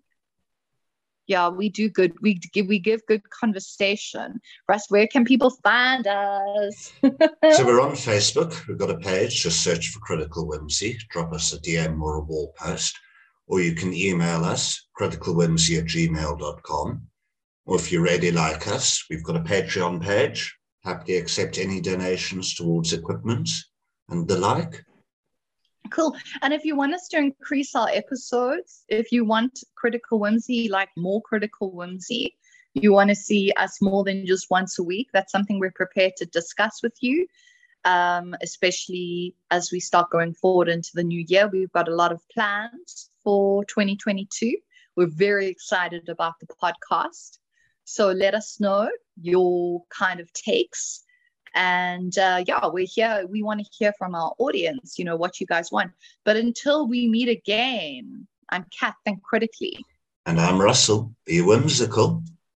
Yeah, 1.29 1.51
we 1.51 1.69
do 1.69 1.91
good. 1.91 2.15
We 2.23 2.35
give 2.35 2.67
we 2.69 2.79
give 2.79 3.05
good 3.07 3.29
conversation. 3.29 4.41
Russ, 4.67 4.87
where 4.89 5.07
can 5.07 5.27
people 5.27 5.51
find 5.63 6.07
us? 6.07 6.93
So 7.03 7.67
we're 7.67 7.83
on 7.83 7.93
Facebook. 7.93 8.67
We've 8.67 8.79
got 8.79 8.91
a 8.91 8.99
page. 8.99 9.43
Just 9.43 9.63
search 9.63 9.89
for 9.89 10.01
Critical 10.01 10.47
Whimsy. 10.47 10.99
Drop 11.11 11.33
us 11.33 11.53
a 11.53 11.59
DM 11.59 12.01
or 12.01 12.17
a 12.17 12.25
wall 12.25 12.55
post. 12.59 12.99
Or 13.47 13.61
you 13.61 13.75
can 13.75 13.93
email 13.95 14.45
us, 14.45 14.89
criticalwhimsy 14.99 15.79
at 15.79 15.85
gmail.com. 15.85 17.03
Or 17.67 17.77
if 17.77 17.93
you 17.93 18.01
really 18.01 18.31
like 18.31 18.67
us, 18.67 19.05
we've 19.11 19.23
got 19.23 19.37
a 19.37 19.41
Patreon 19.41 20.03
page. 20.03 20.55
Happy 20.85 21.13
to 21.13 21.19
accept 21.19 21.59
any 21.59 21.81
donations 21.81 22.55
towards 22.55 22.93
equipment 22.93 23.49
and 24.09 24.27
the 24.27 24.39
like. 24.39 24.83
Cool. 25.91 26.17
And 26.43 26.53
if 26.53 26.65
you 26.65 26.77
want 26.77 26.95
us 26.95 27.09
to 27.09 27.19
increase 27.19 27.75
our 27.75 27.89
episodes, 27.89 28.85
if 28.89 29.13
you 29.13 29.25
want 29.25 29.65
critical 29.77 30.19
whimsy, 30.19 30.69
like 30.69 30.91
more 30.97 31.23
critical 31.23 31.73
whimsy, 31.73 32.37
you 32.75 32.93
want 32.93 33.11
to 33.11 33.15
see 33.17 33.53
us 33.57 33.81
more 33.81 34.05
than 34.05 34.27
just 34.27 34.51
once 34.51 34.79
a 34.79 34.83
week, 34.83 35.09
that's 35.13 35.33
something 35.33 35.59
we're 35.59 35.73
prepared 35.73 36.13
to 36.17 36.27
discuss 36.27 36.83
with 36.83 36.95
you. 37.01 37.27
Um, 37.85 38.35
especially 38.43 39.35
as 39.51 39.71
we 39.73 39.81
start 39.81 40.11
going 40.11 40.35
forward 40.35 40.69
into 40.69 40.91
the 40.95 41.05
new 41.05 41.25
year, 41.29 41.49
we've 41.49 41.73
got 41.73 41.89
a 41.89 41.95
lot 41.95 42.13
of 42.13 42.21
plans 42.29 43.11
for 43.23 43.65
2022. 43.65 44.57
We're 44.97 45.07
very 45.07 45.47
excited 45.47 46.09
about 46.09 46.35
the 46.41 46.47
podcast. 46.47 47.39
So 47.85 48.11
let 48.11 48.35
us 48.35 48.59
know 48.61 48.91
your 49.21 49.85
kind 49.91 50.21
of 50.21 50.33
takes 50.33 51.05
and 51.59 52.17
uh, 52.19 52.43
yeah 52.47 52.67
we're 52.67 52.87
here 52.87 53.27
we 53.29 53.43
want 53.43 53.59
to 53.61 53.67
hear 53.77 53.93
from 53.99 54.15
our 54.15 54.33
audience 54.39 54.99
you 54.99 55.05
know 55.05 55.17
what 55.17 55.41
you 55.41 55.47
guys 55.47 55.71
want 55.73 55.91
but 56.25 56.37
until 56.37 56.87
we 56.87 57.09
meet 57.09 57.29
again 57.29 58.27
i'm 58.51 58.65
kat 58.79 58.95
think 59.05 59.21
critically 59.23 59.77
And 60.29 60.39
I'm 60.39 60.61
Russell. 60.61 61.01
Be 61.25 61.41
whimsical. 61.41 62.23